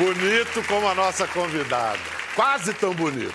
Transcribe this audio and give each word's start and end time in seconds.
Bonito 0.00 0.66
como 0.66 0.88
a 0.88 0.94
nossa 0.94 1.28
convidada. 1.28 1.98
Quase 2.34 2.72
tão 2.72 2.94
bonito. 2.94 3.34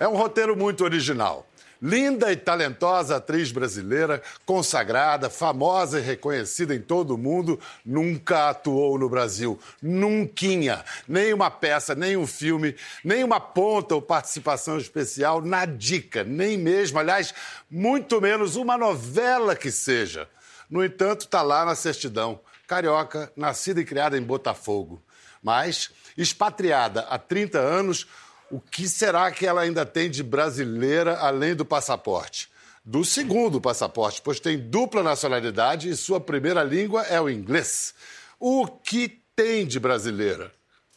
É 0.00 0.08
um 0.08 0.16
roteiro 0.16 0.56
muito 0.56 0.84
original. 0.84 1.46
Linda 1.82 2.32
e 2.32 2.36
talentosa 2.36 3.16
atriz 3.16 3.52
brasileira, 3.52 4.22
consagrada, 4.46 5.28
famosa 5.28 5.98
e 5.98 6.02
reconhecida 6.02 6.74
em 6.74 6.80
todo 6.80 7.14
o 7.14 7.18
mundo, 7.18 7.60
nunca 7.84 8.48
atuou 8.48 8.98
no 8.98 9.06
Brasil. 9.06 9.60
Nunquinha. 9.82 10.82
Nem 11.06 11.34
uma 11.34 11.50
peça, 11.50 11.94
nem 11.94 12.16
um 12.16 12.26
filme, 12.26 12.74
nem 13.04 13.22
uma 13.22 13.38
ponta 13.38 13.94
ou 13.94 14.00
participação 14.00 14.78
especial 14.78 15.42
na 15.42 15.66
dica, 15.66 16.24
nem 16.24 16.56
mesmo, 16.56 16.98
aliás, 16.98 17.34
muito 17.70 18.18
menos 18.18 18.56
uma 18.56 18.78
novela 18.78 19.54
que 19.54 19.70
seja. 19.70 20.26
No 20.70 20.82
entanto, 20.82 21.26
está 21.26 21.42
lá 21.42 21.66
na 21.66 21.74
certidão. 21.74 22.40
Carioca, 22.66 23.30
nascida 23.36 23.82
e 23.82 23.84
criada 23.84 24.16
em 24.16 24.22
Botafogo. 24.22 25.02
Mas, 25.42 25.90
expatriada 26.16 27.00
há 27.02 27.18
30 27.18 27.58
anos, 27.58 28.06
o 28.50 28.60
que 28.60 28.88
será 28.88 29.30
que 29.30 29.46
ela 29.46 29.62
ainda 29.62 29.84
tem 29.84 30.10
de 30.10 30.22
brasileira 30.22 31.16
além 31.18 31.54
do 31.54 31.64
passaporte? 31.64 32.50
Do 32.84 33.04
segundo 33.04 33.60
passaporte, 33.60 34.20
pois 34.22 34.40
tem 34.40 34.58
dupla 34.58 35.02
nacionalidade 35.02 35.88
e 35.88 35.96
sua 35.96 36.20
primeira 36.20 36.62
língua 36.62 37.02
é 37.02 37.20
o 37.20 37.30
inglês. 37.30 37.94
O 38.38 38.66
que 38.66 39.20
tem 39.34 39.66
de 39.66 39.80
brasileira? 39.80 40.52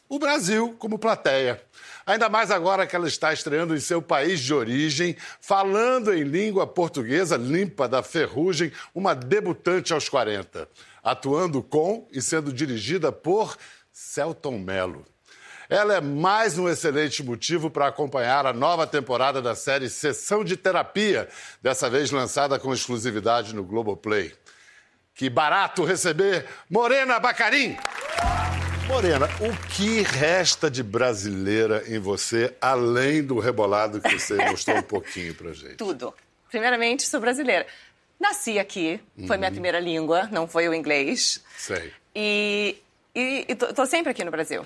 O 0.08 0.18
Brasil 0.18 0.76
como 0.78 0.98
plateia. 0.98 1.60
Ainda 2.04 2.28
mais 2.28 2.52
agora 2.52 2.86
que 2.86 2.94
ela 2.94 3.08
está 3.08 3.32
estreando 3.32 3.74
em 3.74 3.80
seu 3.80 4.00
país 4.00 4.38
de 4.40 4.54
origem, 4.54 5.16
falando 5.40 6.14
em 6.14 6.22
língua 6.22 6.66
portuguesa 6.66 7.36
limpa 7.36 7.88
da 7.88 8.02
ferrugem, 8.02 8.72
uma 8.94 9.14
debutante 9.14 9.92
aos 9.92 10.08
40, 10.08 10.68
atuando 11.02 11.62
com 11.62 12.06
e 12.12 12.22
sendo 12.22 12.52
dirigida 12.52 13.10
por 13.10 13.56
Celton 13.98 14.58
Mello. 14.58 15.06
Ela 15.70 15.94
é 15.94 16.00
mais 16.02 16.58
um 16.58 16.68
excelente 16.68 17.22
motivo 17.22 17.70
para 17.70 17.86
acompanhar 17.86 18.44
a 18.44 18.52
nova 18.52 18.86
temporada 18.86 19.40
da 19.40 19.54
série 19.54 19.88
Sessão 19.88 20.44
de 20.44 20.54
Terapia, 20.54 21.26
dessa 21.62 21.88
vez 21.88 22.10
lançada 22.10 22.58
com 22.58 22.74
exclusividade 22.74 23.54
no 23.54 23.64
Globoplay. 23.64 24.34
Que 25.14 25.30
barato 25.30 25.82
receber 25.82 26.44
Morena 26.68 27.18
Bacarim! 27.18 27.74
Morena, 28.86 29.30
o 29.40 29.66
que 29.68 30.02
resta 30.02 30.70
de 30.70 30.82
brasileira 30.82 31.82
em 31.88 31.98
você, 31.98 32.54
além 32.60 33.24
do 33.24 33.38
rebolado 33.38 34.02
que 34.02 34.18
você 34.18 34.36
mostrou 34.50 34.76
um 34.76 34.82
pouquinho 34.82 35.34
pra 35.34 35.54
gente? 35.54 35.76
Tudo. 35.76 36.12
Primeiramente, 36.50 37.04
sou 37.04 37.18
brasileira. 37.18 37.66
Nasci 38.20 38.58
aqui, 38.58 39.00
foi 39.26 39.38
minha 39.38 39.50
primeira 39.50 39.80
língua, 39.80 40.28
não 40.30 40.46
foi 40.46 40.68
o 40.68 40.74
inglês. 40.74 41.42
Sei. 41.56 41.92
E, 42.14 42.76
e, 43.16 43.44
e 43.48 43.54
tô 43.54 43.84
sempre 43.86 44.10
aqui 44.10 44.24
no 44.24 44.30
Brasil. 44.30 44.64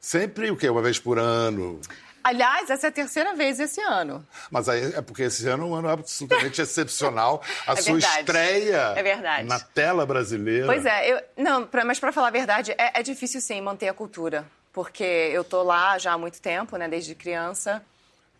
Sempre 0.00 0.50
o 0.50 0.56
quê? 0.56 0.68
Uma 0.70 0.80
vez 0.82 0.98
por 0.98 1.18
ano? 1.18 1.80
Aliás, 2.22 2.68
essa 2.68 2.86
é 2.86 2.90
a 2.90 2.92
terceira 2.92 3.34
vez 3.34 3.58
esse 3.58 3.80
ano. 3.80 4.26
Mas 4.50 4.68
aí 4.68 4.92
é 4.94 5.00
porque 5.00 5.22
esse 5.22 5.48
ano 5.48 5.64
é 5.64 5.66
um 5.66 5.74
ano 5.74 5.88
absolutamente 5.88 6.60
excepcional. 6.62 7.42
A 7.66 7.72
É 7.72 7.76
sua 7.76 7.92
verdade. 7.94 8.18
estreia 8.20 8.92
É 8.96 9.02
verdade. 9.02 9.48
na 9.48 9.58
tela 9.58 10.04
brasileira. 10.04 10.66
Pois 10.66 10.84
é, 10.84 11.10
eu, 11.12 11.20
não, 11.36 11.66
pra, 11.66 11.84
mas 11.84 11.98
para 11.98 12.12
falar 12.12 12.28
a 12.28 12.30
verdade, 12.30 12.72
é, 12.72 13.00
é 13.00 13.02
difícil 13.02 13.40
sim 13.40 13.60
manter 13.62 13.88
a 13.88 13.94
cultura. 13.94 14.44
Porque 14.72 15.02
eu 15.02 15.42
tô 15.42 15.62
lá 15.62 15.98
já 15.98 16.12
há 16.12 16.18
muito 16.18 16.40
tempo, 16.40 16.76
né, 16.76 16.88
desde 16.88 17.14
criança. 17.14 17.82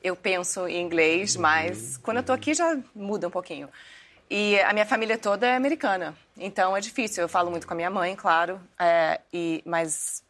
Eu 0.04 0.14
penso 0.14 0.68
em 0.68 0.80
inglês, 0.80 1.36
mas 1.36 1.96
quando 1.98 2.18
eu 2.18 2.22
tô 2.22 2.32
aqui 2.32 2.54
já 2.54 2.78
muda 2.94 3.28
um 3.28 3.30
pouquinho. 3.30 3.68
E 4.30 4.60
a 4.60 4.72
minha 4.72 4.86
família 4.86 5.18
toda 5.18 5.46
é 5.46 5.56
americana. 5.56 6.14
Então 6.38 6.76
é 6.76 6.80
difícil. 6.80 7.22
Eu 7.22 7.28
falo 7.28 7.50
muito 7.50 7.66
com 7.66 7.72
a 7.72 7.76
minha 7.76 7.90
mãe, 7.90 8.14
claro. 8.14 8.60
é, 8.78 9.20
e, 9.32 9.60
mas 9.66 10.22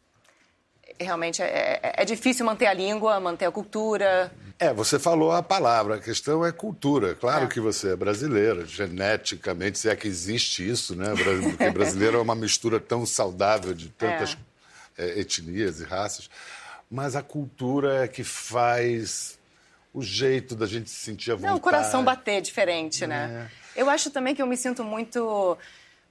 realmente 0.99 1.41
é, 1.41 1.79
é- 1.83 1.93
é 2.01 2.05
difícil 2.05 2.45
manter 2.45 2.65
a 2.67 2.73
língua, 2.73 3.19
manter 3.19 3.45
a 3.45 3.51
cultura. 3.51 4.31
É, 4.59 4.73
você 4.73 4.99
falou 4.99 5.31
a 5.31 5.41
palavra, 5.41 5.95
a 5.95 5.99
questão 5.99 6.45
é 6.45 6.51
cultura. 6.51 7.15
Claro 7.15 7.45
É. 7.45 7.47
que 7.47 7.59
você 7.59 7.93
é 7.93 7.95
brasileira, 7.95 8.65
geneticamente, 8.65 9.77
se 9.79 9.89
é 9.89 9.95
que 9.95 10.07
existe 10.07 10.67
isso, 10.67 10.95
né? 10.95 11.13
Porque 11.15 11.69
brasileiro 11.71 12.17
é 12.17 12.21
uma 12.21 12.35
mistura 12.35 12.79
tão 12.79 13.05
saudável 13.05 13.73
de 13.73 13.89
tantas 13.89 14.37
eh, 14.97 15.19
etnias 15.21 15.79
e 15.79 15.83
raças. 15.83 16.29
Mas 16.89 17.15
a 17.15 17.21
cultura 17.23 18.03
é 18.03 18.07
que 18.07 18.23
faz 18.23 19.39
o 19.93 20.01
jeito 20.03 20.55
da 20.55 20.65
gente 20.67 20.89
se 20.89 20.97
sentir 20.97 21.31
à 21.31 21.35
vontade. 21.35 21.51
Não, 21.51 21.57
o 21.57 21.61
coração 21.61 22.03
bater 22.03 22.41
diferente, 22.41 23.07
né? 23.07 23.49
Eu 23.75 23.89
acho 23.89 24.09
também 24.11 24.35
que 24.35 24.41
eu 24.41 24.47
me 24.47 24.57
sinto 24.57 24.83
muito. 24.83 25.57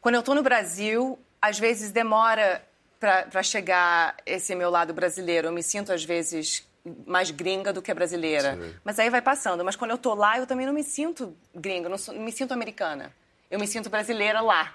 Quando 0.00 0.14
eu 0.14 0.22
tô 0.22 0.34
no 0.34 0.42
Brasil, 0.42 1.18
às 1.40 1.58
vezes 1.58 1.90
demora 1.90 2.62
para 2.98 3.42
chegar 3.42 4.16
esse 4.26 4.54
meu 4.54 4.70
lado 4.70 4.92
brasileiro. 4.92 5.48
Eu 5.48 5.52
me 5.52 5.62
sinto, 5.62 5.92
às 5.92 6.04
vezes, 6.04 6.66
mais 7.06 7.30
gringa 7.30 7.72
do 7.72 7.80
que 7.82 7.92
brasileira. 7.94 8.56
Sei. 8.56 8.74
Mas 8.84 8.98
aí 8.98 9.08
vai 9.10 9.22
passando. 9.22 9.64
Mas 9.64 9.76
quando 9.76 9.90
eu 9.92 9.98
tô 9.98 10.14
lá, 10.14 10.38
eu 10.38 10.46
também 10.46 10.66
não 10.66 10.72
me 10.72 10.82
sinto 10.82 11.34
gringa, 11.54 11.88
não, 11.88 11.96
sou- 11.98 12.14
não 12.14 12.22
me 12.22 12.32
sinto 12.32 12.52
americana. 12.52 13.12
Eu 13.50 13.58
me 13.58 13.66
sinto 13.66 13.88
brasileira 13.90 14.40
lá. 14.40 14.74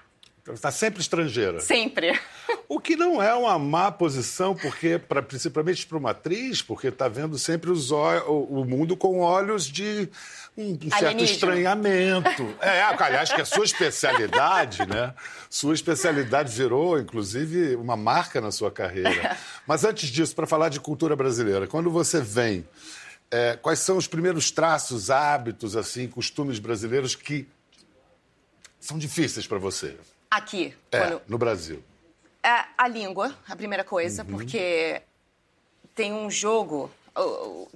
Está 0.52 0.70
sempre 0.70 1.00
estrangeira. 1.00 1.60
Sempre. 1.60 2.18
O 2.68 2.80
que 2.80 2.96
não 2.96 3.22
é 3.22 3.32
uma 3.32 3.56
má 3.58 3.92
posição, 3.92 4.54
porque 4.54 4.98
pra, 4.98 5.22
principalmente 5.22 5.86
para 5.86 5.98
uma 5.98 6.10
atriz, 6.10 6.62
porque 6.62 6.88
está 6.88 7.06
vendo 7.06 7.38
sempre 7.38 7.70
os 7.70 7.92
o, 7.92 7.96
o 7.96 8.64
mundo 8.64 8.96
com 8.96 9.20
olhos 9.20 9.66
de 9.66 10.08
um, 10.56 10.72
um 10.72 10.90
certo 10.90 11.22
estranhamento. 11.22 12.42
É, 12.60 12.82
aliás, 12.82 13.32
que 13.32 13.40
a 13.40 13.44
sua 13.44 13.64
especialidade, 13.64 14.84
né? 14.86 15.14
Sua 15.48 15.74
especialidade 15.74 16.52
virou, 16.52 16.98
inclusive, 16.98 17.76
uma 17.76 17.96
marca 17.96 18.40
na 18.40 18.50
sua 18.50 18.70
carreira. 18.70 19.36
Mas 19.66 19.84
antes 19.84 20.08
disso, 20.08 20.34
para 20.34 20.46
falar 20.46 20.68
de 20.68 20.80
cultura 20.80 21.14
brasileira, 21.14 21.68
quando 21.68 21.90
você 21.90 22.20
vem, 22.20 22.66
é, 23.30 23.56
quais 23.56 23.78
são 23.78 23.96
os 23.96 24.08
primeiros 24.08 24.50
traços, 24.50 25.10
hábitos, 25.10 25.76
assim, 25.76 26.08
costumes 26.08 26.58
brasileiros 26.58 27.14
que 27.14 27.46
são 28.80 28.98
difíceis 28.98 29.46
para 29.46 29.58
você? 29.58 29.96
Aqui. 30.30 30.74
É, 30.92 30.98
quando- 30.98 31.22
no 31.28 31.38
Brasil. 31.38 31.82
É 32.42 32.64
a 32.78 32.86
língua, 32.88 33.34
a 33.48 33.56
primeira 33.56 33.82
coisa, 33.84 34.22
Uhum. 34.22 34.28
porque 34.30 35.02
tem 35.94 36.12
um 36.12 36.30
jogo, 36.30 36.90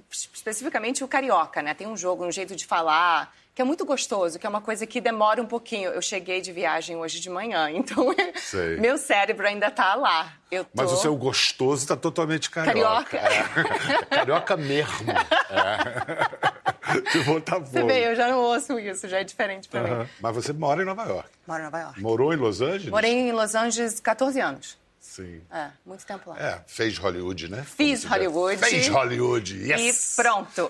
especificamente 0.09 1.03
o 1.03 1.07
carioca, 1.07 1.61
né? 1.61 1.73
Tem 1.73 1.87
um 1.87 1.97
jogo, 1.97 2.25
um 2.25 2.31
jeito 2.31 2.55
de 2.55 2.65
falar 2.65 3.33
que 3.53 3.61
é 3.61 3.65
muito 3.65 3.83
gostoso, 3.85 4.39
que 4.39 4.45
é 4.45 4.49
uma 4.49 4.61
coisa 4.61 4.87
que 4.87 5.01
demora 5.01 5.41
um 5.41 5.45
pouquinho. 5.45 5.89
Eu 5.91 6.01
cheguei 6.01 6.39
de 6.39 6.51
viagem 6.53 6.95
hoje 6.95 7.19
de 7.19 7.29
manhã, 7.29 7.69
então 7.75 8.15
Sei. 8.37 8.77
meu 8.77 8.97
cérebro 8.97 9.45
ainda 9.45 9.69
tá 9.69 9.93
lá. 9.95 10.33
Eu 10.49 10.63
tô... 10.63 10.69
Mas 10.73 10.91
o 10.91 10.97
seu 10.97 11.15
gostoso 11.15 11.83
está 11.83 11.95
totalmente 11.95 12.49
carioca. 12.49 13.17
Carioca. 13.17 13.65
É. 13.99 14.05
Carioca 14.05 14.57
mesmo. 14.57 15.11
É. 15.51 16.61
De 17.11 17.23
Botafogo. 17.23 17.67
Você 17.67 17.83
vê, 17.83 18.07
eu 18.07 18.15
já 18.15 18.27
não 18.27 18.39
ouço 18.39 18.79
isso, 18.79 19.07
já 19.07 19.19
é 19.19 19.23
diferente 19.23 19.67
pra 19.67 19.81
Aham. 19.81 19.99
mim. 20.03 20.09
Mas 20.19 20.35
você 20.35 20.53
mora 20.53 20.81
em 20.81 20.85
Nova 20.85 21.03
York. 21.05 21.29
Moro 21.47 21.59
em 21.59 21.63
Nova 21.65 21.79
York. 21.79 22.01
Morou 22.01 22.33
em 22.33 22.37
Los 22.37 22.61
Angeles? 22.61 22.89
Morei 22.89 23.11
em 23.11 23.31
Los 23.31 23.53
Angeles 23.55 23.99
14 23.99 24.39
anos. 24.39 24.77
Sim. 25.13 25.41
É, 25.51 25.67
muito 25.85 26.05
tempo 26.05 26.29
lá. 26.29 26.39
É, 26.39 26.61
fez 26.65 26.97
Hollywood, 26.97 27.49
né? 27.51 27.65
Fiz. 27.65 28.05
Hollywood. 28.05 28.57
Fez 28.65 28.87
Hollywood, 28.87 29.57
yes! 29.69 30.13
E 30.13 30.21
pronto. 30.23 30.69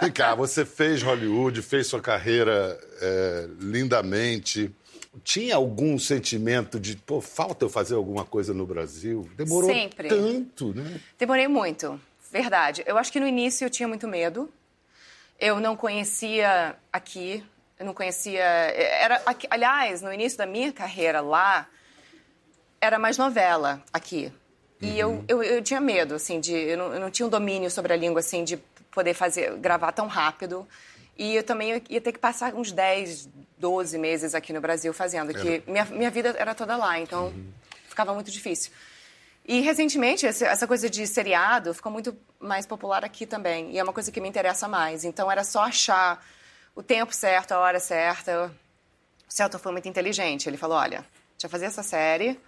Vem 0.00 0.10
cá, 0.10 0.34
você 0.34 0.64
fez 0.64 1.02
Hollywood, 1.02 1.60
fez 1.60 1.86
sua 1.86 2.00
carreira 2.00 2.80
é, 3.02 3.46
lindamente. 3.60 4.74
Tinha 5.22 5.56
algum 5.56 5.98
sentimento 5.98 6.80
de, 6.80 6.96
pô, 6.96 7.20
falta 7.20 7.66
eu 7.66 7.68
fazer 7.68 7.94
alguma 7.94 8.24
coisa 8.24 8.54
no 8.54 8.64
Brasil? 8.66 9.28
Demorou 9.36 9.70
Sempre. 9.70 10.08
tanto, 10.08 10.72
né? 10.74 10.98
Demorei 11.18 11.46
muito, 11.46 12.00
verdade. 12.32 12.82
Eu 12.86 12.96
acho 12.96 13.12
que 13.12 13.20
no 13.20 13.26
início 13.26 13.66
eu 13.66 13.70
tinha 13.70 13.86
muito 13.86 14.08
medo. 14.08 14.50
Eu 15.38 15.60
não 15.60 15.76
conhecia 15.76 16.74
aqui, 16.90 17.44
eu 17.78 17.84
não 17.84 17.92
conhecia. 17.92 18.40
Era, 18.42 19.20
aqui- 19.26 19.46
aliás, 19.50 20.00
no 20.00 20.10
início 20.10 20.38
da 20.38 20.46
minha 20.46 20.72
carreira 20.72 21.20
lá, 21.20 21.66
era 22.80 22.98
mais 22.98 23.18
novela 23.18 23.82
aqui. 23.92 24.32
E 24.80 24.98
eu, 24.98 25.24
eu, 25.26 25.42
eu 25.42 25.62
tinha 25.62 25.80
medo, 25.80 26.14
assim, 26.14 26.40
de. 26.40 26.54
Eu 26.54 26.78
não, 26.78 26.94
eu 26.94 27.00
não 27.00 27.10
tinha 27.10 27.26
um 27.26 27.30
domínio 27.30 27.70
sobre 27.70 27.92
a 27.92 27.96
língua, 27.96 28.20
assim, 28.20 28.44
de 28.44 28.56
poder 28.92 29.14
fazer, 29.14 29.56
gravar 29.56 29.92
tão 29.92 30.06
rápido. 30.06 30.66
E 31.16 31.34
eu 31.34 31.42
também 31.42 31.82
ia 31.88 32.00
ter 32.00 32.12
que 32.12 32.18
passar 32.18 32.54
uns 32.54 32.70
10, 32.70 33.28
12 33.58 33.98
meses 33.98 34.34
aqui 34.36 34.52
no 34.52 34.60
Brasil 34.60 34.92
fazendo, 34.92 35.34
que 35.34 35.62
minha, 35.66 35.84
minha 35.86 36.10
vida 36.10 36.34
era 36.38 36.54
toda 36.54 36.76
lá, 36.76 37.00
então 37.00 37.34
ficava 37.88 38.14
muito 38.14 38.30
difícil. 38.30 38.70
E 39.44 39.60
recentemente, 39.60 40.26
essa 40.26 40.66
coisa 40.66 40.88
de 40.88 41.04
seriado 41.06 41.74
ficou 41.74 41.90
muito 41.90 42.16
mais 42.38 42.66
popular 42.66 43.04
aqui 43.04 43.26
também. 43.26 43.72
E 43.72 43.78
é 43.78 43.82
uma 43.82 43.92
coisa 43.92 44.12
que 44.12 44.20
me 44.20 44.28
interessa 44.28 44.68
mais. 44.68 45.04
Então 45.04 45.28
era 45.28 45.42
só 45.42 45.62
achar 45.62 46.24
o 46.74 46.82
tempo 46.82 47.12
certo, 47.12 47.52
a 47.52 47.58
hora 47.58 47.80
certa. 47.80 48.52
O 49.28 49.32
Celton 49.32 49.58
foi 49.58 49.72
muito 49.72 49.88
inteligente. 49.88 50.48
Ele 50.48 50.58
falou: 50.58 50.76
olha, 50.76 50.98
deixa 51.32 51.46
eu 51.46 51.50
fazer 51.50 51.64
essa 51.64 51.82
série. 51.82 52.38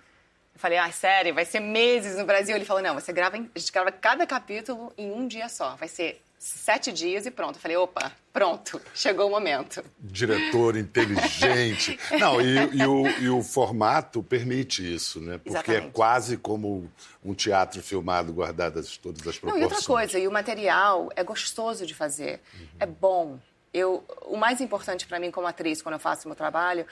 Eu 0.55 0.61
falei, 0.61 0.79
ah, 0.79 0.91
série, 0.91 1.33
vai 1.33 1.45
ser 1.45 1.61
meses 1.61 2.17
no 2.17 2.25
Brasil. 2.25 2.55
Ele 2.55 2.65
falou, 2.65 2.83
não, 2.83 2.95
você 2.95 3.13
grava, 3.13 3.37
em- 3.37 3.51
a 3.55 3.59
gente 3.59 3.73
grava 3.73 3.91
cada 3.91 4.27
capítulo 4.27 4.93
em 4.97 5.11
um 5.11 5.27
dia 5.27 5.49
só. 5.49 5.77
Vai 5.77 5.89
ser 5.89 6.21
sete 6.41 6.91
dias 6.91 7.27
e 7.27 7.31
pronto. 7.31 7.57
Eu 7.57 7.61
falei, 7.61 7.77
opa, 7.77 8.11
pronto, 8.33 8.81
chegou 8.95 9.29
o 9.29 9.31
momento. 9.31 9.85
Diretor 9.99 10.75
inteligente. 10.75 12.01
Não, 12.19 12.41
e, 12.41 12.57
e, 12.77 12.87
o, 12.87 13.07
e, 13.07 13.29
o, 13.29 13.43
formato 13.43 14.23
permite 14.23 14.83
isso, 14.95 15.21
né? 15.21 15.37
Porque 15.37 15.51
é 15.51 15.61
Exatamente. 15.61 15.87
é 15.89 15.91
quase 15.91 16.37
como 16.39 16.91
um 17.23 17.35
teatro 17.35 17.83
filmado, 17.83 18.33
guardadas 18.33 18.97
todas 18.97 19.27
as 19.27 19.39
proporções. 19.39 19.55
Não, 19.55 19.61
e 19.61 19.65
outra 19.65 19.87
coisa, 19.87 20.19
e 20.19 20.27
o 20.27 20.33
material 20.33 21.11
é 21.15 21.23
gostoso 21.23 21.85
de 21.85 21.95
fazer, 21.95 22.41
uhum. 22.59 22.67
é 22.81 22.87
bom. 22.87 23.39
Eu, 23.73 24.03
o 24.23 24.37
mais 24.37 24.63
importante 24.63 25.07
para 25.07 25.21
mim 25.21 25.31
como 25.31 25.47
atriz, 25.47 25.83
quando 25.83 25.95
eu 25.95 26.01
faço 26.01 26.27
meu 26.27 26.35
trabalho, 26.35 26.87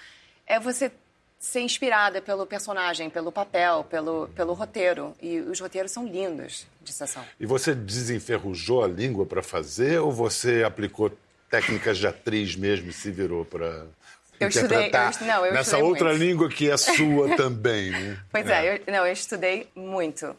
é 0.47 0.61
você 0.61 0.93
ser 1.39 1.61
inspirada 1.61 2.21
pelo 2.21 2.45
personagem, 2.47 3.09
pelo 3.09 3.31
papel, 3.31 3.85
pelo, 3.85 4.29
pelo 4.35 4.53
roteiro. 4.55 5.15
E 5.23 5.39
os 5.41 5.61
roteiros 5.61 5.93
são 5.93 6.07
lindos 6.07 6.67
de 6.83 6.93
sessão. 6.93 7.25
E 7.39 7.47
você 7.47 7.75
desenferrujou 7.75 8.83
a 8.83 8.89
língua 8.89 9.25
para 9.25 9.43
fazer 9.43 10.01
ou 10.01 10.11
você 10.11 10.65
aplicou 10.65 11.13
técnicas 11.49 11.99
de 11.99 12.07
atriz 12.07 12.57
mesmo 12.57 12.91
e 12.91 12.93
se 12.93 13.11
virou 13.11 13.45
para 13.45 13.87
eu 14.39 14.49
interpretar 14.49 15.11
estudei, 15.11 15.33
eu, 15.33 15.37
não, 15.37 15.47
eu 15.47 15.53
nessa 15.53 15.79
outra 15.79 16.11
muito. 16.11 16.21
língua 16.21 16.49
que 16.49 16.71
é 16.71 16.77
sua 16.77 17.35
também, 17.37 17.91
né? 17.91 18.19
Pois 18.31 18.47
é, 18.47 18.67
é 18.67 18.83
eu, 18.87 18.93
não, 18.93 19.07
eu 19.07 19.13
estudei 19.13 19.69
muito. 19.75 20.37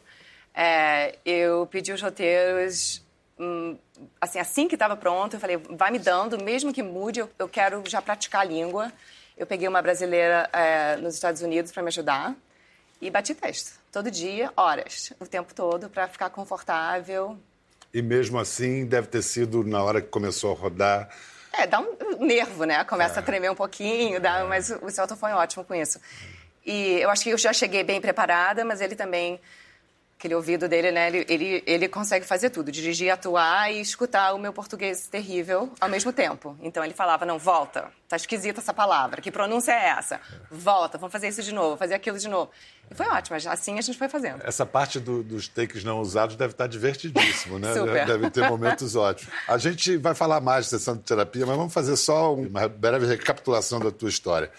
É, 0.54 1.16
eu 1.24 1.66
pedi 1.66 1.92
os 1.92 2.00
roteiros 2.00 3.02
hum, 3.38 3.76
assim, 4.20 4.38
assim 4.38 4.68
que 4.68 4.74
estava 4.74 4.96
pronto, 4.96 5.34
eu 5.34 5.40
falei, 5.40 5.56
vai 5.56 5.90
me 5.90 5.98
dando, 5.98 6.42
mesmo 6.42 6.72
que 6.72 6.82
mude, 6.82 7.20
eu, 7.20 7.30
eu 7.38 7.48
quero 7.48 7.82
já 7.86 8.00
praticar 8.00 8.42
a 8.42 8.44
língua. 8.44 8.92
Eu 9.40 9.46
peguei 9.46 9.66
uma 9.66 9.80
brasileira 9.80 10.50
é, 10.52 10.96
nos 10.98 11.14
Estados 11.14 11.40
Unidos 11.40 11.72
para 11.72 11.82
me 11.82 11.88
ajudar 11.88 12.36
e 13.00 13.08
bati 13.08 13.34
texto. 13.34 13.80
Todo 13.90 14.10
dia, 14.10 14.52
horas, 14.54 15.14
o 15.18 15.26
tempo 15.26 15.54
todo, 15.54 15.88
para 15.88 16.06
ficar 16.08 16.28
confortável. 16.28 17.38
E 17.94 18.02
mesmo 18.02 18.38
assim, 18.38 18.84
deve 18.84 19.06
ter 19.06 19.22
sido 19.22 19.64
na 19.64 19.82
hora 19.82 20.02
que 20.02 20.08
começou 20.08 20.52
a 20.52 20.54
rodar. 20.54 21.08
É, 21.54 21.66
dá 21.66 21.80
um 21.80 22.22
nervo, 22.22 22.64
né? 22.64 22.84
Começa 22.84 23.18
é. 23.18 23.20
a 23.20 23.22
tremer 23.22 23.50
um 23.50 23.54
pouquinho, 23.54 24.20
dá, 24.20 24.40
é. 24.40 24.44
mas 24.44 24.68
o 24.68 24.90
Celton 24.90 25.16
foi 25.16 25.32
ótimo 25.32 25.64
com 25.64 25.74
isso. 25.74 25.98
E 26.66 27.00
eu 27.00 27.08
acho 27.08 27.24
que 27.24 27.30
eu 27.30 27.38
já 27.38 27.54
cheguei 27.54 27.82
bem 27.82 27.98
preparada, 27.98 28.62
mas 28.62 28.82
ele 28.82 28.94
também 28.94 29.40
aquele 30.20 30.34
ouvido 30.34 30.68
dele, 30.68 30.92
né? 30.92 31.06
Ele, 31.08 31.26
ele, 31.30 31.62
ele 31.66 31.88
consegue 31.88 32.26
fazer 32.26 32.50
tudo, 32.50 32.70
dirigir, 32.70 33.10
atuar 33.10 33.72
e 33.72 33.80
escutar 33.80 34.34
o 34.34 34.38
meu 34.38 34.52
português 34.52 35.08
terrível 35.08 35.72
ao 35.80 35.88
mesmo 35.88 36.12
tempo. 36.12 36.54
Então 36.60 36.84
ele 36.84 36.92
falava, 36.92 37.24
não, 37.24 37.38
volta, 37.38 37.90
tá 38.06 38.16
esquisita 38.16 38.60
essa 38.60 38.74
palavra, 38.74 39.22
que 39.22 39.30
pronúncia 39.30 39.72
é 39.72 39.88
essa? 39.88 40.20
Volta, 40.50 40.98
vamos 40.98 41.10
fazer 41.10 41.28
isso 41.28 41.42
de 41.42 41.54
novo, 41.54 41.78
fazer 41.78 41.94
aquilo 41.94 42.18
de 42.18 42.28
novo. 42.28 42.50
E 42.90 42.94
foi 42.94 43.06
ótimo, 43.06 43.38
assim 43.48 43.78
a 43.78 43.80
gente 43.80 43.96
foi 43.96 44.10
fazendo. 44.10 44.42
Essa 44.44 44.66
parte 44.66 45.00
do, 45.00 45.22
dos 45.22 45.48
takes 45.48 45.82
não 45.84 46.00
usados 46.00 46.36
deve 46.36 46.52
estar 46.52 46.66
divertidíssimo, 46.66 47.58
né? 47.58 47.72
Super. 47.72 48.06
Deve 48.06 48.28
ter 48.28 48.46
momentos 48.46 48.94
ótimos. 48.96 49.32
A 49.48 49.56
gente 49.56 49.96
vai 49.96 50.14
falar 50.14 50.40
mais 50.42 50.66
de 50.66 50.72
sessão 50.72 50.96
de 50.96 51.02
terapia, 51.02 51.46
mas 51.46 51.56
vamos 51.56 51.72
fazer 51.72 51.96
só 51.96 52.34
uma 52.34 52.68
breve 52.68 53.06
recapitulação 53.06 53.80
da 53.80 53.90
tua 53.90 54.10
história. 54.10 54.50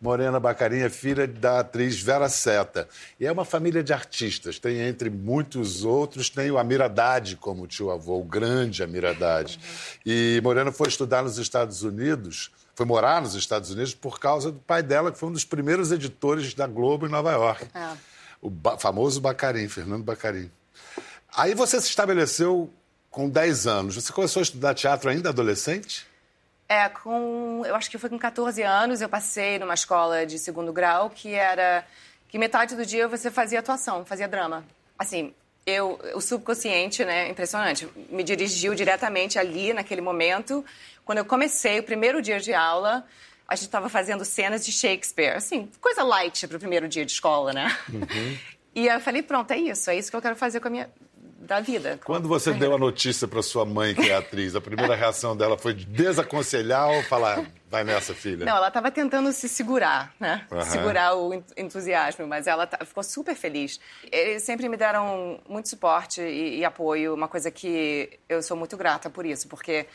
Morena 0.00 0.38
Bacarin 0.38 0.80
é 0.80 0.90
filha 0.90 1.26
da 1.26 1.60
atriz 1.60 2.00
Vera 2.00 2.28
Seta. 2.28 2.88
E 3.18 3.26
é 3.26 3.32
uma 3.32 3.44
família 3.44 3.82
de 3.82 3.92
artistas. 3.92 4.58
Tem, 4.58 4.80
entre 4.80 5.08
muitos 5.08 5.84
outros, 5.84 6.28
tem 6.28 6.50
o 6.50 6.58
Amir 6.58 6.82
Haddad 6.82 7.36
como 7.36 7.66
tio-avô, 7.66 8.20
o 8.20 8.24
grande 8.24 8.82
Amir 8.82 9.06
Haddad. 9.06 9.58
E 10.04 10.40
Morena 10.44 10.70
foi 10.70 10.88
estudar 10.88 11.22
nos 11.22 11.38
Estados 11.38 11.82
Unidos, 11.82 12.50
foi 12.74 12.84
morar 12.84 13.22
nos 13.22 13.34
Estados 13.34 13.70
Unidos 13.70 13.94
por 13.94 14.20
causa 14.20 14.52
do 14.52 14.58
pai 14.60 14.82
dela, 14.82 15.10
que 15.10 15.18
foi 15.18 15.30
um 15.30 15.32
dos 15.32 15.44
primeiros 15.44 15.90
editores 15.90 16.52
da 16.52 16.66
Globo 16.66 17.06
em 17.06 17.10
Nova 17.10 17.32
York. 17.32 17.66
É. 17.74 17.96
O 18.40 18.50
ba 18.50 18.78
famoso 18.78 19.20
Bacarin, 19.20 19.66
Fernando 19.66 20.04
Bacarin. 20.04 20.50
Aí 21.34 21.54
você 21.54 21.80
se 21.80 21.88
estabeleceu 21.88 22.70
com 23.10 23.30
10 23.30 23.66
anos. 23.66 23.94
Você 23.94 24.12
começou 24.12 24.40
a 24.40 24.42
estudar 24.42 24.74
teatro 24.74 25.08
ainda 25.08 25.30
adolescente? 25.30 26.06
É, 26.68 26.88
com. 26.88 27.62
Eu 27.64 27.76
acho 27.76 27.90
que 27.90 27.98
foi 27.98 28.10
com 28.10 28.18
14 28.18 28.62
anos, 28.62 29.00
eu 29.00 29.08
passei 29.08 29.58
numa 29.58 29.74
escola 29.74 30.26
de 30.26 30.38
segundo 30.38 30.72
grau 30.72 31.10
que 31.10 31.32
era. 31.32 31.86
que 32.28 32.38
metade 32.38 32.74
do 32.74 32.84
dia 32.84 33.06
você 33.06 33.30
fazia 33.30 33.60
atuação, 33.60 34.04
fazia 34.04 34.26
drama. 34.26 34.64
Assim, 34.98 35.32
eu, 35.64 35.98
o 36.14 36.20
subconsciente, 36.20 37.04
né, 37.04 37.28
impressionante, 37.28 37.88
me 38.08 38.22
dirigiu 38.22 38.74
diretamente 38.74 39.38
ali, 39.38 39.72
naquele 39.72 40.00
momento. 40.00 40.64
Quando 41.04 41.18
eu 41.18 41.24
comecei 41.24 41.78
o 41.78 41.82
primeiro 41.82 42.20
dia 42.20 42.40
de 42.40 42.52
aula, 42.54 43.04
a 43.48 43.54
gente 43.54 43.66
estava 43.66 43.88
fazendo 43.88 44.24
cenas 44.24 44.64
de 44.64 44.72
Shakespeare, 44.72 45.36
assim, 45.36 45.70
coisa 45.80 46.02
light 46.02 46.46
para 46.48 46.56
o 46.56 46.60
primeiro 46.60 46.88
dia 46.88 47.04
de 47.04 47.12
escola, 47.12 47.52
né? 47.52 47.76
Uhum. 47.88 48.38
E 48.76 48.88
eu 48.88 49.00
falei, 49.00 49.22
pronto, 49.22 49.50
é 49.52 49.56
isso, 49.56 49.88
é 49.88 49.96
isso 49.96 50.10
que 50.10 50.16
eu 50.18 50.20
quero 50.20 50.36
fazer 50.36 50.60
com 50.60 50.68
a 50.68 50.70
minha 50.70 50.90
da 51.46 51.60
vida. 51.60 51.98
Quando 52.04 52.28
você 52.28 52.52
deu 52.52 52.74
a 52.74 52.78
notícia 52.78 53.26
para 53.28 53.42
sua 53.42 53.64
mãe, 53.64 53.94
que 53.94 54.10
é 54.10 54.16
atriz, 54.16 54.54
a 54.54 54.60
primeira 54.60 54.94
reação 54.96 55.36
dela 55.36 55.56
foi 55.56 55.72
desaconselhar 55.72 56.88
ou 56.88 57.02
falar, 57.04 57.44
vai 57.70 57.84
nessa, 57.84 58.14
filha? 58.14 58.44
Não, 58.44 58.56
ela 58.56 58.68
estava 58.68 58.90
tentando 58.90 59.32
se 59.32 59.48
segurar, 59.48 60.12
né? 60.18 60.46
Uhum. 60.50 60.62
Segurar 60.62 61.14
o 61.16 61.42
entusiasmo, 61.56 62.26
mas 62.26 62.46
ela 62.46 62.68
ficou 62.84 63.02
super 63.02 63.34
feliz. 63.34 63.80
Eles 64.10 64.42
sempre 64.42 64.68
me 64.68 64.76
deram 64.76 65.40
muito 65.48 65.68
suporte 65.68 66.20
e, 66.20 66.58
e 66.58 66.64
apoio, 66.64 67.14
uma 67.14 67.28
coisa 67.28 67.50
que 67.50 68.18
eu 68.28 68.42
sou 68.42 68.56
muito 68.56 68.76
grata 68.76 69.08
por 69.08 69.24
isso, 69.24 69.48
porque 69.48 69.86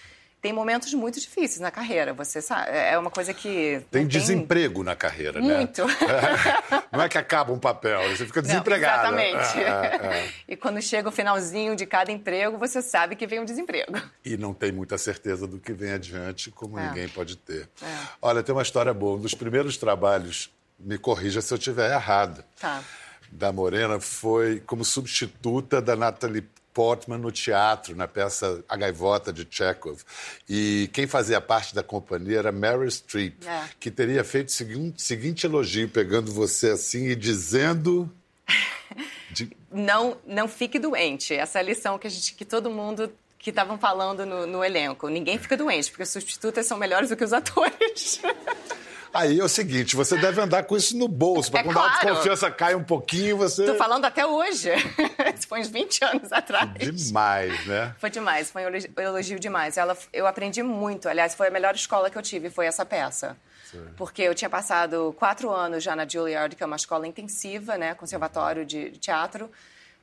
tem 0.41 0.51
momentos 0.51 0.93
muito 0.93 1.19
difíceis 1.19 1.59
na 1.59 1.69
carreira, 1.69 2.13
você 2.13 2.41
sabe. 2.41 2.71
É 2.71 2.97
uma 2.97 3.11
coisa 3.11 3.33
que. 3.33 3.81
Tem 3.91 4.07
desemprego 4.07 4.75
tem... 4.75 4.83
na 4.83 4.95
carreira, 4.95 5.39
muito. 5.39 5.85
né? 5.85 5.93
Muito. 5.93 6.87
Não 6.91 7.01
é 7.01 7.07
que 7.07 7.17
acaba 7.17 7.53
um 7.53 7.59
papel, 7.59 8.01
você 8.09 8.25
fica 8.25 8.41
desempregado. 8.41 9.15
Exatamente. 9.15 9.59
É, 9.59 9.61
é, 9.61 10.17
é. 10.17 10.29
E 10.47 10.55
quando 10.55 10.81
chega 10.81 11.07
o 11.07 11.11
finalzinho 11.11 11.75
de 11.75 11.85
cada 11.85 12.11
emprego, 12.11 12.57
você 12.57 12.81
sabe 12.81 13.15
que 13.15 13.27
vem 13.27 13.39
um 13.39 13.45
desemprego. 13.45 13.93
E 14.25 14.35
não 14.35 14.53
tem 14.53 14.71
muita 14.71 14.97
certeza 14.97 15.45
do 15.47 15.59
que 15.59 15.73
vem 15.73 15.91
adiante, 15.91 16.49
como 16.49 16.79
é. 16.79 16.87
ninguém 16.87 17.07
pode 17.07 17.37
ter. 17.37 17.69
É. 17.81 17.97
Olha, 18.21 18.41
tem 18.41 18.53
uma 18.53 18.63
história 18.63 18.93
boa. 18.93 19.17
Um 19.17 19.21
dos 19.21 19.35
primeiros 19.35 19.77
trabalhos, 19.77 20.49
me 20.79 20.97
corrija 20.97 21.41
se 21.41 21.53
eu 21.53 21.57
estiver 21.57 21.91
errado. 21.91 22.43
Tá 22.59 22.83
da 23.31 23.51
Morena 23.51 23.97
foi 23.99 24.59
como 24.59 24.83
substituta 24.83 25.81
da 25.81 25.95
Natalie 25.95 26.45
Portman 26.73 27.17
no 27.17 27.31
teatro, 27.31 27.95
na 27.95 28.07
peça 28.07 28.63
A 28.67 28.75
Gaivota 28.75 29.31
de 29.31 29.47
Chekhov. 29.49 30.01
E 30.49 30.89
quem 30.93 31.07
fazia 31.07 31.41
parte 31.41 31.75
da 31.75 31.83
companhia 31.83 32.39
era 32.39 32.51
Meryl 32.51 32.89
Streep, 32.89 33.45
é. 33.45 33.63
que 33.79 33.91
teria 33.91 34.23
feito 34.23 34.49
o 34.49 34.51
seguinte, 34.51 35.01
seguinte 35.01 35.45
elogio, 35.45 35.89
pegando 35.89 36.31
você 36.31 36.69
assim 36.71 37.07
e 37.07 37.15
dizendo. 37.15 38.09
De... 39.31 39.49
Não, 39.71 40.17
não 40.27 40.45
fique 40.49 40.77
doente. 40.77 41.33
Essa 41.33 41.59
é 41.59 41.61
a 41.61 41.63
lição 41.63 41.97
que, 41.97 42.05
a 42.05 42.09
gente, 42.09 42.35
que 42.35 42.43
todo 42.43 42.69
mundo 42.69 43.09
que 43.41 43.49
estavam 43.49 43.77
falando 43.77 44.25
no, 44.25 44.45
no, 44.45 44.63
elenco. 44.63 45.07
Ninguém 45.09 45.37
fica 45.37 45.57
doente, 45.57 45.89
porque 45.89 46.03
os 46.03 46.09
substitutas 46.09 46.65
são 46.65 46.77
melhores 46.77 47.09
do 47.09 47.17
que 47.17 47.23
os 47.23 47.33
atores. 47.33 48.21
Aí 49.13 49.39
é 49.39 49.43
o 49.43 49.49
seguinte, 49.49 49.95
você 49.95 50.17
deve 50.17 50.39
andar 50.39 50.63
com 50.63 50.77
isso 50.77 50.97
no 50.97 51.07
bolso, 51.07 51.51
para 51.51 51.59
é 51.59 51.63
quando 51.63 51.73
claro. 51.73 51.89
a 51.89 51.93
autoconfiança 51.95 52.49
cai 52.49 52.75
um 52.75 52.83
pouquinho, 52.83 53.35
você... 53.37 53.65
Tô 53.65 53.75
falando 53.75 54.05
até 54.05 54.25
hoje. 54.25 54.69
Isso 55.37 55.47
foi 55.47 55.59
uns 55.59 55.67
20 55.67 56.05
anos 56.05 56.31
atrás. 56.31 56.71
Demais, 56.77 57.65
né? 57.65 57.93
Foi 57.99 58.09
demais, 58.09 58.49
foi 58.49 58.63
um 58.65 59.01
elogio 59.01 59.39
demais. 59.39 59.77
Ela, 59.77 59.97
eu 60.13 60.25
aprendi 60.25 60.63
muito, 60.63 61.09
aliás, 61.09 61.35
foi 61.35 61.47
a 61.47 61.51
melhor 61.51 61.75
escola 61.75 62.09
que 62.09 62.17
eu 62.17 62.21
tive, 62.21 62.49
foi 62.49 62.65
essa 62.65 62.85
peça. 62.85 63.35
Sim. 63.69 63.85
Porque 63.97 64.21
eu 64.21 64.33
tinha 64.33 64.49
passado 64.49 65.13
quatro 65.17 65.49
anos 65.49 65.83
já 65.83 65.95
na 65.95 66.07
Juilliard, 66.07 66.55
que 66.55 66.63
é 66.63 66.65
uma 66.65 66.75
escola 66.75 67.05
intensiva, 67.07 67.77
né, 67.77 67.93
conservatório 67.93 68.65
de 68.65 68.91
teatro. 68.91 69.51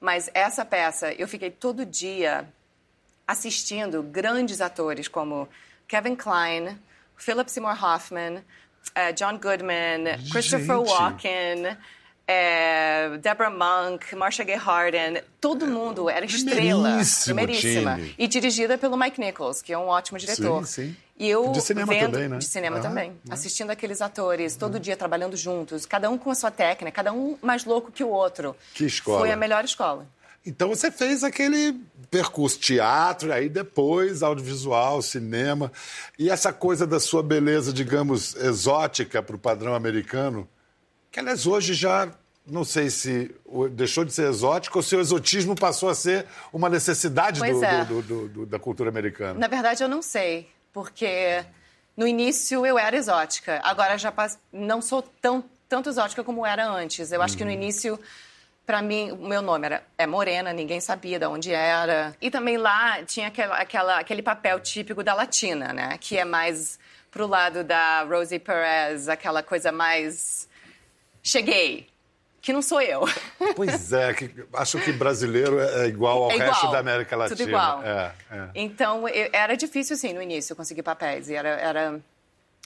Mas 0.00 0.30
essa 0.34 0.64
peça, 0.64 1.12
eu 1.14 1.26
fiquei 1.26 1.50
todo 1.50 1.84
dia 1.84 2.46
assistindo 3.26 4.02
grandes 4.02 4.60
atores 4.60 5.08
como 5.08 5.48
Kevin 5.86 6.16
Kline, 6.16 6.78
Philip 7.16 7.50
Seymour 7.50 7.84
Hoffman, 7.84 8.42
uh, 8.96 9.12
John 9.14 9.38
Goodman, 9.38 10.18
Christopher 10.30 10.78
Gente. 10.78 10.88
Walken, 10.88 11.76
é, 12.26 13.16
Deborah 13.22 13.50
Monk, 13.50 14.14
Marcia 14.14 14.44
Gay 14.44 14.56
Harden, 14.56 15.22
todo 15.40 15.66
mundo 15.66 16.10
era 16.10 16.26
estrela. 16.26 17.00
Primeiríssima. 17.24 17.98
E 18.18 18.28
dirigida 18.28 18.76
pelo 18.76 18.98
Mike 18.98 19.18
Nichols, 19.18 19.62
que 19.62 19.72
é 19.72 19.78
um 19.78 19.86
ótimo 19.86 20.18
diretor. 20.18 20.66
Sim, 20.66 20.88
sim. 20.88 20.96
E 21.18 21.28
eu 21.28 21.50
de 21.50 21.60
cinema 21.60 21.92
vendo, 21.92 22.12
também, 22.12 22.28
né? 22.28 22.38
De 22.38 22.44
cinema 22.44 22.78
ah, 22.78 22.80
também. 22.80 23.16
Ah. 23.28 23.34
Assistindo 23.34 23.70
aqueles 23.70 24.00
atores, 24.00 24.56
todo 24.56 24.76
ah. 24.76 24.80
dia 24.80 24.96
trabalhando 24.96 25.36
juntos, 25.36 25.86
cada 25.86 26.08
um 26.10 26.18
com 26.18 26.30
a 26.30 26.34
sua 26.34 26.50
técnica, 26.50 26.92
cada 26.92 27.12
um 27.12 27.36
mais 27.42 27.64
louco 27.64 27.90
que 27.90 28.04
o 28.04 28.08
outro. 28.08 28.54
Que 28.74 28.84
escola. 28.84 29.20
Foi 29.20 29.32
a 29.32 29.36
melhor 29.36 29.64
escola. 29.64 30.06
Então 30.44 30.68
você 30.68 30.90
fez 30.90 31.22
aquele 31.22 31.78
percurso 32.10 32.58
teatro, 32.58 33.32
aí 33.32 33.48
depois 33.48 34.22
audiovisual, 34.22 35.02
cinema. 35.02 35.70
E 36.18 36.30
essa 36.30 36.52
coisa 36.52 36.86
da 36.86 36.98
sua 36.98 37.22
beleza, 37.22 37.72
digamos, 37.72 38.34
exótica 38.36 39.22
para 39.22 39.36
o 39.36 39.38
padrão 39.38 39.74
americano, 39.74 40.48
que 41.10 41.20
aliás 41.20 41.46
hoje 41.46 41.74
já 41.74 42.08
não 42.46 42.64
sei 42.64 42.88
se 42.88 43.34
deixou 43.72 44.04
de 44.04 44.12
ser 44.12 44.28
exótico 44.28 44.78
ou 44.78 44.82
se 44.82 44.96
o 44.96 45.00
exotismo 45.00 45.54
passou 45.54 45.90
a 45.90 45.94
ser 45.94 46.24
uma 46.50 46.70
necessidade 46.70 47.40
do, 47.40 47.64
é. 47.64 47.84
do, 47.84 48.02
do, 48.02 48.46
da 48.46 48.58
cultura 48.58 48.88
americana. 48.88 49.38
Na 49.38 49.48
verdade, 49.48 49.82
eu 49.82 49.88
não 49.88 50.00
sei, 50.00 50.48
porque 50.72 51.44
no 51.94 52.06
início 52.06 52.64
eu 52.64 52.78
era 52.78 52.96
exótica, 52.96 53.60
agora 53.62 53.98
já 53.98 54.12
não 54.50 54.80
sou 54.80 55.02
tão 55.02 55.44
tanto 55.68 55.90
exótica 55.90 56.24
como 56.24 56.46
era 56.46 56.66
antes. 56.66 57.12
Eu 57.12 57.20
acho 57.20 57.36
que 57.36 57.44
no 57.44 57.50
uhum. 57.50 57.56
início 57.56 58.00
para 58.68 58.82
mim, 58.82 59.12
o 59.12 59.26
meu 59.26 59.40
nome 59.40 59.64
era 59.64 59.82
é 59.96 60.06
Morena, 60.06 60.52
ninguém 60.52 60.78
sabia 60.78 61.18
de 61.18 61.24
onde 61.24 61.50
era. 61.50 62.14
E 62.20 62.30
também 62.30 62.58
lá 62.58 63.02
tinha 63.02 63.28
aquela, 63.28 63.56
aquela, 63.56 63.98
aquele 63.98 64.20
papel 64.20 64.60
típico 64.60 65.02
da 65.02 65.14
latina, 65.14 65.72
né? 65.72 65.96
Que 65.98 66.18
é 66.18 66.24
mais 66.26 66.78
pro 67.10 67.26
lado 67.26 67.64
da 67.64 68.02
Rosie 68.02 68.38
Perez, 68.38 69.08
aquela 69.08 69.42
coisa 69.42 69.72
mais. 69.72 70.46
Cheguei. 71.22 71.88
Que 72.42 72.52
não 72.52 72.60
sou 72.60 72.82
eu. 72.82 73.06
Pois 73.56 73.90
é, 73.90 74.12
que, 74.12 74.30
acho 74.52 74.78
que 74.80 74.92
brasileiro 74.92 75.58
é 75.58 75.86
igual 75.86 76.24
ao 76.24 76.30
é 76.30 76.34
igual, 76.34 76.50
resto 76.50 76.70
da 76.70 76.78
América 76.78 77.16
Latina. 77.16 77.36
Tudo 77.38 77.48
igual. 77.48 77.82
É, 77.82 78.12
é. 78.30 78.48
Então, 78.54 79.08
eu, 79.08 79.30
era 79.32 79.56
difícil, 79.56 79.96
assim, 79.96 80.12
no 80.12 80.20
início, 80.20 80.54
conseguir 80.54 80.82
papéis. 80.82 81.30
E 81.30 81.34
era, 81.34 81.48
era 81.48 82.00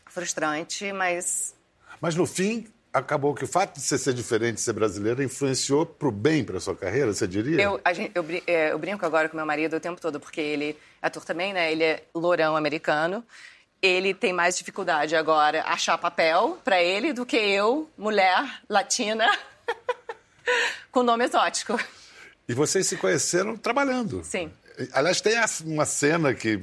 frustrante, 0.07 0.93
mas. 0.93 1.55
Mas 2.01 2.17
no 2.17 2.27
fim, 2.27 2.67
acabou 2.93 3.35
que 3.35 3.45
o 3.45 3.49
fato 3.49 3.75
de 3.75 3.81
você 3.81 3.97
ser 3.97 4.13
diferente, 4.13 4.61
ser 4.61 4.73
brasileira, 4.73 5.25
influenciou 5.25 5.87
para 5.87 6.09
o 6.09 6.13
bem 6.13 6.45
para 6.45 6.61
sua 6.61 6.77
carreira, 6.77 7.13
você 7.13 7.27
diria? 7.27 7.63
Eu, 7.63 7.81
gente, 7.95 8.13
eu, 8.15 8.25
é, 8.47 8.73
eu, 8.73 8.79
brinco 8.79 9.07
agora 9.07 9.29
com 9.29 9.37
meu 9.37 9.47
marido 9.47 9.77
o 9.77 9.81
tempo 9.81 10.01
todo, 10.01 10.21
porque 10.21 10.41
ele 10.41 10.77
é 11.01 11.07
ator 11.07 11.25
também, 11.25 11.53
né? 11.53 11.73
Ele 11.73 11.85
é 11.85 12.03
lourão 12.15 12.57
americano. 12.57 13.25
Ele 13.81 14.15
tem 14.15 14.33
mais 14.33 14.57
dificuldade 14.57 15.17
agora 15.17 15.65
achar 15.65 15.99
papel 15.99 16.59
para 16.63 16.81
ele 16.81 17.13
do 17.13 17.27
que 17.27 17.37
eu, 17.37 17.91
mulher 17.97 18.61
latina, 18.69 19.27
com 20.93 21.03
nome 21.03 21.25
exótico. 21.25 21.79
E 22.49 22.55
vocês 22.55 22.87
se 22.87 22.97
conheceram 22.97 23.57
trabalhando. 23.57 24.23
Sim. 24.23 24.53
Aliás, 24.93 25.21
tem 25.21 25.35
uma 25.65 25.85
cena 25.85 26.35
que 26.35 26.59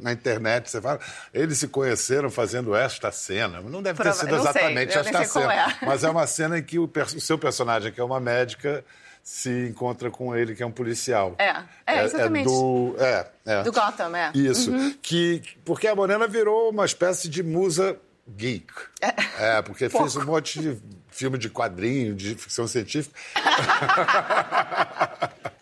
na 0.00 0.12
internet 0.12 0.70
você 0.70 0.80
fala, 0.80 1.00
eles 1.32 1.58
se 1.58 1.68
conheceram 1.68 2.30
fazendo 2.30 2.74
esta 2.74 3.12
cena. 3.12 3.60
Não 3.60 3.82
deve 3.82 4.02
ter 4.02 4.12
sido 4.14 4.34
exatamente 4.34 4.92
sei, 4.92 5.00
esta 5.00 5.24
cena, 5.24 5.54
é. 5.54 5.76
mas 5.82 6.04
é 6.04 6.10
uma 6.10 6.26
cena 6.26 6.58
em 6.58 6.62
que 6.62 6.78
o, 6.78 6.84
o, 6.84 7.20
seu 7.20 7.38
personagem, 7.38 7.92
que 7.92 8.00
é 8.00 8.04
uma 8.04 8.20
médica, 8.20 8.84
se 9.22 9.68
encontra 9.68 10.10
com 10.10 10.34
ele, 10.34 10.54
que 10.54 10.62
é 10.62 10.66
um 10.66 10.72
policial. 10.72 11.34
É, 11.38 11.62
é, 11.86 11.98
é 11.98 12.04
exatamente. 12.04 12.48
É 12.48 12.50
do, 12.50 12.96
é, 12.98 13.26
é. 13.46 13.62
do 13.62 13.72
Gotham, 13.72 14.16
é. 14.16 14.32
Isso. 14.34 14.70
Uhum. 14.70 14.94
Que, 15.02 15.42
porque 15.64 15.86
a 15.86 15.94
Morena 15.94 16.26
virou 16.26 16.70
uma 16.70 16.84
espécie 16.84 17.28
de 17.28 17.42
musa 17.42 17.96
geek. 18.28 18.66
É, 19.00 19.58
é 19.58 19.62
porque 19.62 19.88
Pouco. 19.88 20.10
fez 20.10 20.16
um 20.16 20.26
monte 20.26 20.60
de 20.60 20.78
filme 21.10 21.38
de 21.38 21.50
quadrinho, 21.50 22.14
de 22.14 22.34
ficção 22.34 22.66
científica. 22.66 23.18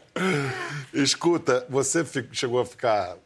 Escuta, 0.93 1.67
você 1.69 2.05
chegou 2.33 2.61
a 2.61 2.67
ficar 2.67 3.17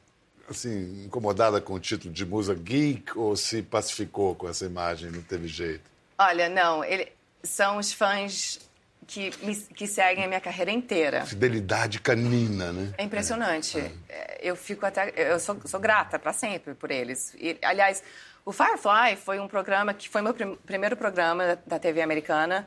assim 0.48 1.04
incomodada 1.04 1.60
com 1.60 1.74
o 1.74 1.80
título 1.80 2.12
de 2.12 2.24
musa 2.24 2.54
geek 2.54 3.16
ou 3.18 3.36
se 3.36 3.62
pacificou 3.62 4.34
com 4.34 4.48
essa 4.48 4.66
imagem, 4.66 5.10
não 5.10 5.22
teve 5.22 5.48
jeito? 5.48 5.90
Olha, 6.18 6.48
não, 6.48 6.84
ele, 6.84 7.10
são 7.42 7.78
os 7.78 7.92
fãs 7.92 8.60
que, 9.06 9.30
me, 9.42 9.56
que 9.56 9.86
seguem 9.86 10.24
a 10.24 10.28
minha 10.28 10.40
carreira 10.40 10.70
inteira. 10.70 11.24
Fidelidade 11.26 12.00
canina, 12.00 12.72
né? 12.72 12.94
É 12.98 13.04
impressionante. 13.04 13.78
É. 13.78 13.92
é 14.08 14.38
eu 14.42 14.56
fico 14.56 14.84
até, 14.84 15.12
eu 15.16 15.40
sou, 15.40 15.56
sou 15.64 15.80
grata 15.80 16.18
para 16.18 16.32
sempre 16.32 16.74
por 16.74 16.90
eles. 16.90 17.34
E, 17.38 17.56
aliás, 17.62 18.02
o 18.44 18.52
Firefly 18.52 19.16
foi 19.16 19.40
um 19.40 19.48
programa 19.48 19.94
que 19.94 20.08
foi 20.08 20.22
meu 20.22 20.34
prim, 20.34 20.56
primeiro 20.66 20.96
programa 20.96 21.58
da 21.66 21.78
TV 21.78 22.02
americana 22.02 22.66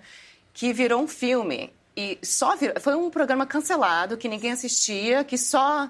que 0.53 0.73
virou 0.73 1.01
um 1.01 1.07
filme 1.07 1.71
e 1.97 2.19
só 2.21 2.55
virou, 2.55 2.79
foi 2.79 2.93
um 2.93 3.09
programa 3.09 3.47
cancelado 3.47 4.17
que 4.17 4.29
ninguém 4.29 4.51
assistia, 4.51 5.23
que 5.23 5.35
só 5.35 5.89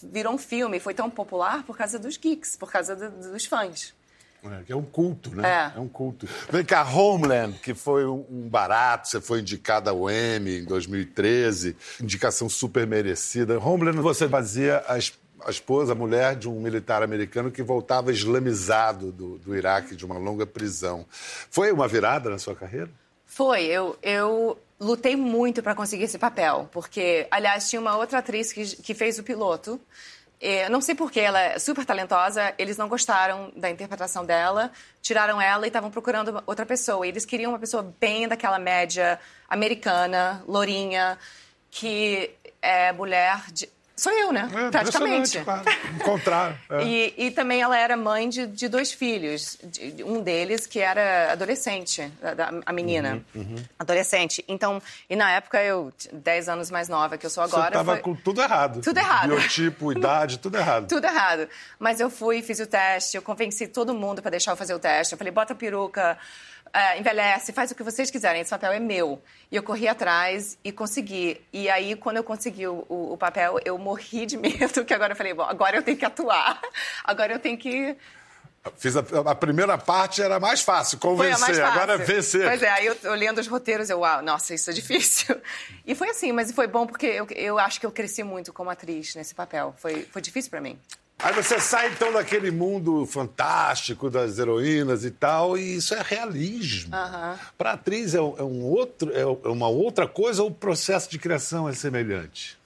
virou 0.00 0.32
um 0.34 0.38
filme, 0.38 0.78
foi 0.78 0.94
tão 0.94 1.10
popular 1.10 1.64
por 1.64 1.76
causa 1.76 1.98
dos 1.98 2.16
geeks, 2.16 2.54
por 2.54 2.70
causa 2.70 2.94
do, 2.94 3.32
dos 3.32 3.44
fãs. 3.46 3.92
É, 4.44 4.72
é 4.72 4.76
um 4.76 4.84
culto, 4.84 5.34
né? 5.34 5.72
É. 5.74 5.76
é. 5.76 5.80
um 5.80 5.88
culto. 5.88 6.28
Vem 6.48 6.64
cá, 6.64 6.84
Homeland, 6.88 7.58
que 7.58 7.74
foi 7.74 8.06
um 8.06 8.48
barato, 8.48 9.08
você 9.08 9.20
foi 9.20 9.40
indicada 9.40 9.90
ao 9.90 10.08
Emmy 10.08 10.60
em 10.60 10.64
2013, 10.64 11.76
indicação 12.00 12.48
super 12.48 12.86
merecida. 12.86 13.58
Homeland, 13.58 13.98
você 13.98 14.28
fazia 14.28 14.84
a, 14.86 14.94
a 15.46 15.50
esposa, 15.50 15.92
a 15.92 15.96
mulher 15.96 16.36
de 16.36 16.48
um 16.48 16.60
militar 16.60 17.02
americano 17.02 17.50
que 17.50 17.60
voltava 17.60 18.12
islamizado 18.12 19.10
do, 19.10 19.36
do 19.36 19.56
Iraque, 19.56 19.96
de 19.96 20.06
uma 20.06 20.16
longa 20.16 20.46
prisão. 20.46 21.04
Foi 21.10 21.72
uma 21.72 21.88
virada 21.88 22.30
na 22.30 22.38
sua 22.38 22.54
carreira? 22.54 22.88
Foi. 23.26 23.64
Eu, 23.64 23.98
eu 24.00 24.56
lutei 24.80 25.14
muito 25.14 25.62
para 25.62 25.74
conseguir 25.74 26.04
esse 26.04 26.18
papel, 26.18 26.68
porque, 26.72 27.28
aliás, 27.30 27.68
tinha 27.68 27.80
uma 27.80 27.96
outra 27.96 28.18
atriz 28.18 28.52
que, 28.52 28.64
que 28.76 28.94
fez 28.94 29.18
o 29.18 29.22
piloto. 29.22 29.78
Eu 30.40 30.70
não 30.70 30.80
sei 30.80 30.94
porquê, 30.94 31.20
ela 31.20 31.38
é 31.38 31.58
super 31.58 31.84
talentosa, 31.84 32.54
eles 32.56 32.78
não 32.78 32.88
gostaram 32.88 33.52
da 33.54 33.68
interpretação 33.68 34.24
dela, 34.24 34.72
tiraram 35.02 35.38
ela 35.38 35.66
e 35.66 35.68
estavam 35.68 35.90
procurando 35.90 36.42
outra 36.46 36.64
pessoa. 36.64 37.06
eles 37.06 37.26
queriam 37.26 37.52
uma 37.52 37.58
pessoa 37.58 37.94
bem 38.00 38.26
daquela 38.26 38.58
média 38.58 39.20
americana, 39.50 40.42
lourinha, 40.48 41.18
que 41.70 42.30
é 42.62 42.90
mulher 42.90 43.50
de 43.52 43.68
Sou 44.00 44.10
eu, 44.12 44.32
né? 44.32 44.48
É, 44.54 44.70
Praticamente. 44.70 45.38
Claro. 45.40 45.62
Encontrar. 45.94 46.58
É. 46.70 46.84
e, 46.84 47.14
e 47.26 47.30
também 47.32 47.60
ela 47.60 47.76
era 47.76 47.96
mãe 47.96 48.28
de, 48.28 48.46
de 48.46 48.68
dois 48.68 48.92
filhos. 48.92 49.58
De, 49.64 50.04
um 50.04 50.22
deles 50.22 50.66
que 50.66 50.78
era 50.78 51.32
adolescente, 51.32 52.10
a, 52.22 52.70
a 52.70 52.72
menina. 52.72 53.22
Uhum, 53.34 53.42
uhum. 53.42 53.56
Adolescente. 53.78 54.44
Então, 54.46 54.80
e 55.08 55.16
na 55.16 55.32
época 55.32 55.60
eu, 55.62 55.92
10 56.12 56.48
anos 56.48 56.70
mais 56.70 56.88
nova 56.88 57.18
que 57.18 57.26
eu 57.26 57.30
sou 57.30 57.42
agora. 57.42 57.62
Você 57.62 57.68
estava 57.68 57.92
foi... 57.94 58.02
com 58.02 58.14
tudo 58.14 58.40
errado. 58.40 58.80
Tudo 58.80 58.98
errado. 58.98 59.28
Biotipo, 59.30 59.90
idade, 59.92 60.38
tudo 60.38 60.56
errado. 60.56 60.86
tudo 60.86 61.04
errado. 61.04 61.48
Mas 61.78 61.98
eu 61.98 62.08
fui, 62.08 62.40
fiz 62.40 62.60
o 62.60 62.66
teste, 62.66 63.16
eu 63.16 63.22
convenci 63.22 63.66
todo 63.66 63.92
mundo 63.92 64.22
para 64.22 64.30
deixar 64.30 64.52
eu 64.52 64.56
fazer 64.56 64.74
o 64.74 64.78
teste. 64.78 65.14
Eu 65.14 65.18
falei, 65.18 65.32
bota 65.32 65.52
a 65.52 65.56
peruca 65.56 66.16
é, 66.72 66.98
envelhece, 66.98 67.52
faz 67.52 67.70
o 67.70 67.74
que 67.74 67.82
vocês 67.82 68.10
quiserem, 68.10 68.40
esse 68.40 68.50
papel 68.50 68.72
é 68.72 68.80
meu. 68.80 69.22
E 69.50 69.56
eu 69.56 69.62
corri 69.62 69.88
atrás 69.88 70.58
e 70.62 70.72
consegui. 70.72 71.40
E 71.52 71.68
aí, 71.68 71.96
quando 71.96 72.18
eu 72.18 72.24
consegui 72.24 72.66
o, 72.66 72.84
o, 72.88 73.12
o 73.12 73.16
papel, 73.16 73.58
eu 73.64 73.76
morri 73.78 74.26
de 74.26 74.36
medo, 74.38 74.84
que 74.84 74.94
agora 74.94 75.12
eu 75.12 75.16
falei, 75.16 75.34
bom, 75.34 75.42
agora 75.42 75.76
eu 75.76 75.82
tenho 75.82 75.96
que 75.96 76.04
atuar, 76.04 76.60
agora 77.04 77.32
eu 77.32 77.38
tenho 77.38 77.58
que 77.58 77.96
Fiz 78.76 78.94
a, 78.94 79.00
a, 79.00 79.34
primeira 79.34 79.78
parte 79.78 80.20
era 80.20 80.38
mais 80.38 80.60
fácil, 80.60 80.98
convencer, 80.98 81.40
mais 81.40 81.58
fácil. 81.58 81.64
agora 81.64 81.94
é 81.94 81.96
vencer. 81.96 82.46
Pois 82.46 82.62
é, 82.62 82.68
aí 82.68 82.86
eu, 82.86 82.96
eu 83.04 83.14
lendo 83.14 83.38
os 83.38 83.46
roteiros, 83.46 83.88
eu, 83.88 84.00
uau, 84.00 84.20
nossa, 84.20 84.54
isso 84.54 84.68
é 84.68 84.72
difícil. 84.72 85.34
E 85.86 85.94
foi 85.94 86.10
assim, 86.10 86.30
mas 86.30 86.52
foi 86.52 86.66
bom 86.66 86.86
porque 86.86 87.06
eu, 87.06 87.26
eu 87.34 87.58
acho 87.58 87.80
que 87.80 87.86
eu 87.86 87.90
cresci 87.90 88.22
muito 88.22 88.52
como 88.52 88.70
atriz 88.70 89.14
nesse 89.14 89.34
papel. 89.34 89.74
Foi, 89.78 90.06
foi 90.12 90.22
difícil 90.22 90.50
para 90.50 90.60
mim. 90.60 90.78
Aí 91.22 91.34
você 91.34 91.60
sai 91.60 91.88
então 91.88 92.12
daquele 92.12 92.50
mundo 92.50 93.04
fantástico 93.04 94.08
das 94.08 94.38
heroínas 94.38 95.04
e 95.04 95.10
tal, 95.10 95.58
e 95.58 95.76
isso 95.76 95.94
é 95.94 96.00
realismo. 96.02 96.96
Uhum. 96.96 97.38
Para 97.58 97.72
atriz 97.72 98.14
é, 98.14 98.20
um 98.20 98.64
outro, 98.64 99.12
é 99.14 99.48
uma 99.48 99.68
outra 99.68 100.08
coisa 100.08 100.42
ou 100.42 100.48
o 100.48 100.54
processo 100.54 101.10
de 101.10 101.18
criação 101.18 101.68
é 101.68 101.74
semelhante? 101.74 102.58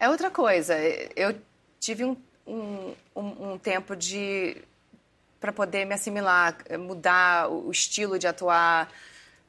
É 0.00 0.08
outra 0.08 0.30
coisa. 0.30 0.74
Eu 1.14 1.36
tive 1.78 2.04
um, 2.04 2.16
um, 2.44 2.94
um 3.14 3.58
tempo 3.58 3.94
de 3.94 4.56
para 5.40 5.52
poder 5.52 5.84
me 5.84 5.94
assimilar, 5.94 6.56
mudar 6.78 7.48
o 7.50 7.70
estilo 7.70 8.16
de 8.16 8.28
atuar, 8.28 8.88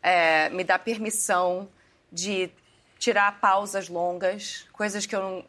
é, 0.01 0.49
me 0.49 0.63
dar 0.63 0.79
permissão 0.79 1.69
de 2.11 2.49
tirar 2.97 3.39
pausas 3.39 3.89
longas, 3.89 4.65
coisas 4.73 5.05
que 5.05 5.15
eu 5.15 5.21
não 5.21 5.45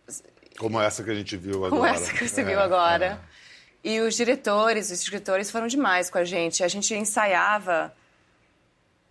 como 0.59 0.81
essa 0.81 1.03
que 1.03 1.11
a 1.11 1.15
gente 1.15 1.37
viu 1.37 1.65
agora. 1.65 1.71
Como 1.71 1.87
essa 1.87 2.13
que 2.13 2.29
você 2.29 2.41
é, 2.41 2.45
viu 2.45 2.61
agora. 2.61 3.21
É. 3.31 3.89
E 3.89 4.01
os 4.01 4.15
diretores, 4.15 4.87
os 4.87 5.03
escritores 5.03 5.51
foram 5.51 5.67
demais 5.67 6.09
com 6.09 6.19
a 6.19 6.25
gente. 6.25 6.65
A 6.65 6.69
gente 6.69 6.95
ensaiava 6.95 7.93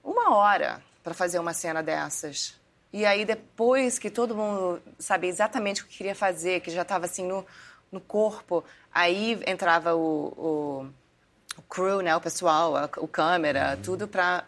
uma 0.04 0.36
hora 0.36 0.82
para 1.04 1.14
fazer 1.14 1.40
uma 1.40 1.54
cena 1.54 1.84
dessas. 1.84 2.56
E 2.92 3.06
aí, 3.06 3.26
depois 3.26 4.00
que 4.00 4.10
todo 4.10 4.36
mundo 4.36 4.82
sabia 5.00 5.30
exatamente 5.30 5.82
o 5.82 5.86
que 5.86 5.98
queria 5.98 6.16
fazer, 6.16 6.62
que 6.62 6.72
já 6.72 6.84
estava 6.84 7.06
assim 7.06 7.28
no, 7.28 7.46
no 7.92 8.00
corpo, 8.00 8.64
aí 8.94 9.40
entrava 9.46 9.96
o, 9.96 10.26
o, 10.38 10.88
o 11.58 11.62
crew, 11.64 12.02
né, 12.02 12.16
o 12.16 12.22
pessoal, 12.22 12.76
a, 12.76 12.90
o 12.98 13.08
câmera, 13.08 13.76
uhum. 13.76 13.82
tudo 13.82 14.08
para 14.08 14.46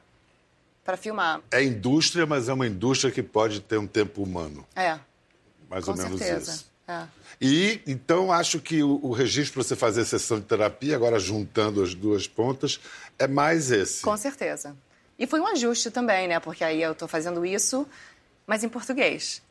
para 0.83 0.95
filmar. 0.95 1.41
É 1.49 1.63
indústria, 1.63 2.27
mas 2.27 2.47
é 2.47 2.53
uma 2.53 2.67
indústria 2.67 3.11
que 3.11 3.23
pode 3.23 3.59
ter 3.59 3.75
um 3.75 3.87
tempo 3.87 4.21
humano. 4.21 4.63
É. 4.75 4.99
Mais 5.67 5.83
com 5.83 5.91
ou 5.91 5.97
menos 5.97 6.19
certeza. 6.19 6.51
isso. 6.51 6.74
É. 6.87 7.03
E 7.41 7.81
então 7.87 8.31
acho 8.31 8.59
que 8.59 8.83
o, 8.83 8.99
o 9.01 9.11
registro 9.11 9.55
para 9.55 9.63
você 9.63 9.75
fazer 9.75 10.05
sessão 10.05 10.39
de 10.39 10.45
terapia, 10.45 10.95
agora 10.95 11.19
juntando 11.19 11.81
as 11.81 11.93
duas 11.95 12.27
pontas, 12.27 12.79
é 13.17 13.27
mais 13.27 13.71
esse. 13.71 14.01
Com 14.01 14.15
certeza. 14.15 14.75
E 15.17 15.25
foi 15.25 15.39
um 15.39 15.47
ajuste 15.47 15.89
também, 15.89 16.27
né? 16.27 16.39
Porque 16.39 16.63
aí 16.63 16.81
eu 16.81 16.91
estou 16.91 17.07
fazendo 17.07 17.45
isso, 17.45 17.87
mas 18.45 18.63
em 18.63 18.69
português. 18.69 19.41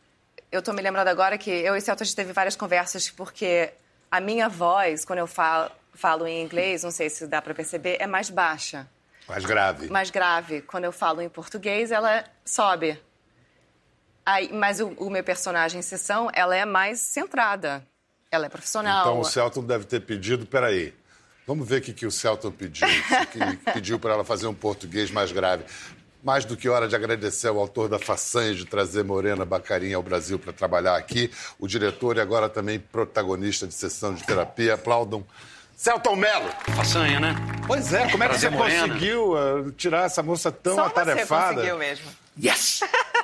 Eu 0.52 0.60
estou 0.60 0.72
me 0.72 0.82
lembrando 0.82 1.08
agora 1.08 1.36
que 1.36 1.50
eu 1.50 1.74
e 1.74 1.80
Celto 1.80 2.02
a 2.02 2.06
gente 2.06 2.14
teve 2.14 2.32
várias 2.32 2.54
conversas 2.54 3.10
porque 3.10 3.72
a 4.10 4.20
minha 4.20 4.48
voz, 4.48 5.04
quando 5.04 5.18
eu 5.18 5.26
falo, 5.26 5.70
falo 5.94 6.26
em 6.26 6.42
inglês, 6.44 6.84
não 6.84 6.90
sei 6.90 7.10
se 7.10 7.26
dá 7.26 7.42
para 7.42 7.54
perceber, 7.54 7.96
é 7.98 8.06
mais 8.06 8.30
baixa. 8.30 8.88
Mais 9.26 9.44
grave. 9.44 9.88
Mais 9.88 10.10
grave. 10.10 10.62
Quando 10.62 10.84
eu 10.84 10.92
falo 10.92 11.20
em 11.20 11.28
português, 11.28 11.90
ela 11.90 12.24
sobe. 12.44 13.00
Aí, 14.26 14.50
mas 14.52 14.80
o, 14.80 14.88
o, 14.96 15.10
meu 15.10 15.22
personagem 15.22 15.80
em 15.80 15.82
sessão, 15.82 16.30
ela 16.32 16.56
é 16.56 16.64
mais 16.64 17.00
centrada. 17.00 17.86
Ela 18.30 18.46
é 18.46 18.48
profissional. 18.48 19.02
Então 19.02 19.20
o 19.20 19.24
Celton 19.24 19.62
deve 19.62 19.84
ter 19.84 20.00
pedido, 20.00 20.46
peraí, 20.46 20.94
vamos 21.46 21.68
ver 21.68 21.80
o 21.80 21.82
que, 21.82 21.92
que 21.92 22.06
o 22.06 22.10
Celton 22.10 22.50
pediu. 22.50 22.88
que 23.30 23.56
pediu 23.72 23.98
para 23.98 24.14
ela 24.14 24.24
fazer 24.24 24.46
um 24.46 24.54
português 24.54 25.10
mais 25.10 25.30
grave. 25.30 25.64
mais 26.22 26.44
do 26.44 26.56
que 26.56 26.68
hora 26.68 26.88
de 26.88 26.96
agradecer 26.96 27.48
ao 27.48 27.58
autor 27.58 27.88
da 27.88 27.98
façanha 27.98 28.54
de 28.54 28.64
trazer 28.64 29.04
Morena 29.04 29.44
Bacarinha 29.44 29.96
ao 29.96 30.02
Brasil 30.02 30.38
para 30.38 30.52
trabalhar 30.52 30.96
aqui, 30.96 31.30
o 31.58 31.68
diretor 31.68 32.16
e 32.16 32.20
agora 32.20 32.48
também 32.48 32.80
protagonista 32.80 33.66
de 33.66 33.74
sessão 33.74 34.14
de 34.14 34.24
terapia. 34.24 34.74
Aplaudam 34.74 35.24
Celton 35.76 36.16
Mello. 36.16 36.50
Façanha, 36.74 37.20
né? 37.20 37.34
Pois 37.66 37.92
é, 37.92 38.08
como 38.10 38.22
é 38.22 38.28
que 38.28 38.38
Trazer 38.38 38.50
você 38.50 38.56
Morena. 38.56 38.88
conseguiu 38.88 39.32
uh, 39.32 39.72
tirar 39.72 40.06
essa 40.06 40.22
moça 40.22 40.50
tão 40.50 40.76
Só 40.76 40.86
atarefada? 40.86 41.46
você 41.46 41.54
conseguiu 41.54 41.78
mesmo. 41.78 42.06
Yes! 42.42 42.80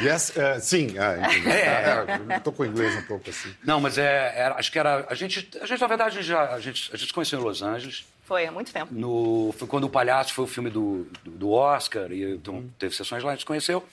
Yes, 0.00 0.36
é, 0.36 0.58
sim, 0.60 0.94
ah. 0.98 1.16
É. 1.50 2.34
É, 2.34 2.40
tô 2.40 2.52
com 2.52 2.62
o 2.62 2.66
inglês 2.66 2.94
um 2.96 3.02
pouco 3.02 3.28
assim. 3.30 3.54
Não, 3.64 3.80
mas 3.80 3.98
é, 3.98 4.32
era- 4.36 4.54
acho 4.56 4.70
que 4.72 4.78
era. 4.78 5.06
A 5.08 5.14
gente, 5.14 5.48
a 5.60 5.66
gente 5.66 5.80
na 5.80 5.86
verdade, 5.86 6.10
a 6.18 6.20
gente 6.20 6.28
já, 6.28 6.52
a 6.54 6.60
gente, 6.60 6.90
a 6.92 6.96
gente 6.96 7.08
se 7.08 7.12
conheceu 7.12 7.40
em 7.40 7.42
Los 7.42 7.62
Angeles. 7.62 8.04
Foi 8.24 8.46
há 8.46 8.52
muito 8.52 8.72
tempo. 8.72 8.92
No, 8.94 9.54
foi 9.58 9.66
quando 9.68 9.84
o 9.84 9.90
Palhaço 9.90 10.32
foi 10.32 10.44
o 10.44 10.48
filme 10.48 10.70
do, 10.70 11.06
do, 11.24 11.30
do 11.32 11.50
Oscar, 11.50 12.10
e 12.12 12.34
então 12.34 12.64
teve 12.78 12.94
sessões 12.94 13.22
lá, 13.22 13.30
a 13.30 13.34
gente 13.34 13.40
se 13.40 13.46
conheceu. 13.46 13.86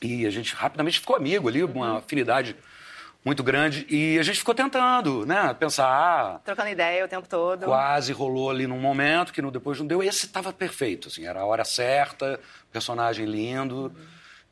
E 0.00 0.26
a 0.26 0.30
gente 0.30 0.54
rapidamente 0.54 1.00
ficou 1.00 1.16
amigo 1.16 1.48
ali, 1.48 1.64
uma 1.64 1.98
afinidade 1.98 2.54
muito 3.24 3.42
grande. 3.42 3.84
E 3.90 4.16
a 4.18 4.22
gente 4.22 4.38
ficou 4.38 4.54
tentando, 4.54 5.26
né? 5.26 5.52
Pensar, 5.58 5.88
ah, 5.88 6.38
Trocando 6.44 6.68
ideia 6.68 7.04
o 7.04 7.08
tempo 7.08 7.28
todo. 7.28 7.64
quase 7.64 8.12
rolou 8.12 8.48
ali 8.50 8.66
num 8.66 8.78
momento 8.78 9.32
que 9.32 9.42
no, 9.42 9.50
depois 9.50 9.78
não 9.80 9.86
deu. 9.86 10.02
Esse 10.02 10.26
estava 10.26 10.52
perfeito, 10.52 11.08
assim, 11.08 11.26
era 11.26 11.40
a 11.40 11.44
hora 11.44 11.64
certa, 11.64 12.38
personagem 12.72 13.26
lindo, 13.26 13.92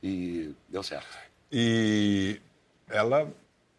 e 0.02 0.50
deu 0.68 0.82
certo. 0.82 1.06
E 1.50 2.40
ela 2.88 3.28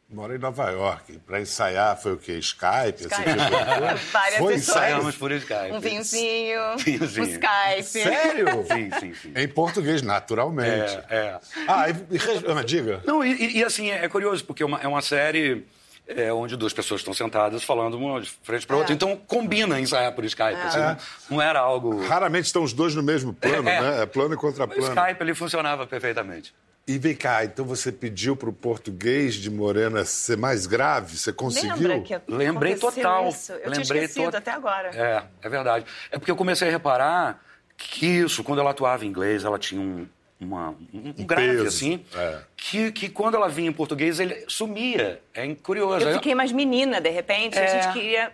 mora 0.10 0.36
em 0.36 0.38
Nova 0.40 0.70
York. 0.72 1.20
Para 1.20 1.42
ensaiar 1.42 2.02
foi 2.02 2.14
o 2.14 2.18
quê? 2.18 2.34
Skype? 2.40 2.96
esse 2.96 3.08
Skype. 3.08 3.30
tipo 3.30 3.44
de? 3.44 4.04
Várias 4.12 4.38
Foi 4.40 4.54
pessoas. 4.54 4.78
Saímos 4.78 5.16
por 5.18 5.32
Skype. 5.34 5.72
Um 5.74 5.80
vinhozinho, 5.80 6.78
Vinhozinho. 6.80 7.26
um 7.26 7.30
Skype. 7.30 7.84
Sério? 7.84 8.48
Sim, 8.68 8.90
sim, 9.00 9.14
sim. 9.14 9.34
Em 9.36 9.48
português, 9.48 10.02
naturalmente. 10.02 10.98
É, 11.10 11.16
é. 11.16 11.40
Ah, 11.68 11.90
e, 11.90 11.94
e, 12.16 12.64
diga. 12.66 13.02
Não, 13.06 13.24
e, 13.24 13.34
e- 13.34 13.58
e, 13.58 13.64
assim, 13.64 13.90
é, 13.92 14.06
é 14.06 14.10
curioso, 14.10 14.44
porque 14.46 14.64
é 14.64 14.66
uma, 14.66 14.80
é 14.80 14.88
uma 14.88 15.02
série 15.02 15.66
é, 16.08 16.32
onde 16.32 16.56
duas 16.56 16.74
pessoas 16.74 17.02
estão 17.02 17.14
sentadas 17.14 17.64
falando 17.64 17.96
uma 17.98 18.22
de 18.22 18.30
frente 18.44 18.66
para 18.66 18.78
outra. 18.78 18.94
É. 18.94 18.96
Então 18.96 19.16
combina 19.28 19.80
ensaiar 19.80 20.12
por 20.14 20.24
Skype. 20.26 20.56
assim, 20.56 20.80
não, 20.80 20.98
não 21.32 21.42
era 21.42 21.60
algo. 21.60 22.06
Raramente 22.06 22.46
estão 22.46 22.64
os 22.64 22.74
dois 22.74 22.96
no 22.96 23.04
mesmo 23.04 23.34
plano, 23.34 23.68
É. 23.70 23.82
né? 23.82 24.04
É 24.04 24.06
plano 24.06 24.34
e 24.34 24.38
O 24.38 24.40
contraplano. 24.40 24.82
Skype 24.84 25.22
ali 25.22 25.34
funcionava 25.36 25.86
perfeitamente. 25.86 26.54
E 26.90 26.98
vem 26.98 27.14
cá, 27.14 27.44
então 27.44 27.66
você 27.66 27.92
pediu 27.92 28.34
pro 28.38 28.54
português 28.54 29.36
de 29.36 29.52
Morena 29.52 30.06
ser 30.06 30.38
mais 30.38 30.66
grave? 30.66 31.18
Você 31.18 31.34
conseguiu? 31.34 31.76
Lembra 31.76 32.00
que 32.00 32.22
Lembrei 32.30 32.76
total. 32.78 33.28
Isso? 33.28 33.52
Eu 33.52 33.58
Lembrei 33.70 33.84
tinha 33.84 34.04
esquecido 34.06 34.32
to- 34.32 34.38
até 34.38 34.52
agora. 34.52 34.90
É, 34.96 35.24
é 35.42 35.50
verdade. 35.50 35.86
É 36.10 36.18
porque 36.18 36.32
eu 36.32 36.36
comecei 36.38 36.70
a 36.70 36.72
reparar 36.72 37.42
que 37.76 38.06
isso, 38.06 38.42
quando 38.42 38.60
ela 38.60 38.70
atuava 38.72 39.04
em 39.04 39.10
inglês, 39.10 39.44
ela 39.44 39.60
tinha 39.60 39.82
um, 39.82 40.08
uma, 40.40 40.70
um, 40.94 41.14
um 41.18 41.26
grave, 41.26 41.48
peso, 41.48 41.68
assim, 41.68 42.06
é. 42.16 42.40
que, 42.56 42.92
que 42.92 43.10
quando 43.10 43.36
ela 43.36 43.50
vinha 43.50 43.70
em 43.70 43.74
português, 43.74 44.20
ele 44.20 44.46
sumia. 44.48 45.22
É 45.34 45.54
curioso. 45.56 46.04
Eu 46.06 46.10
Aí 46.10 46.14
fiquei 46.16 46.36
mais 46.36 46.52
menina, 46.52 47.02
de 47.02 47.10
repente, 47.10 47.58
É. 47.58 47.64
a 47.66 47.82
gente 47.82 47.94
queria 47.94 48.32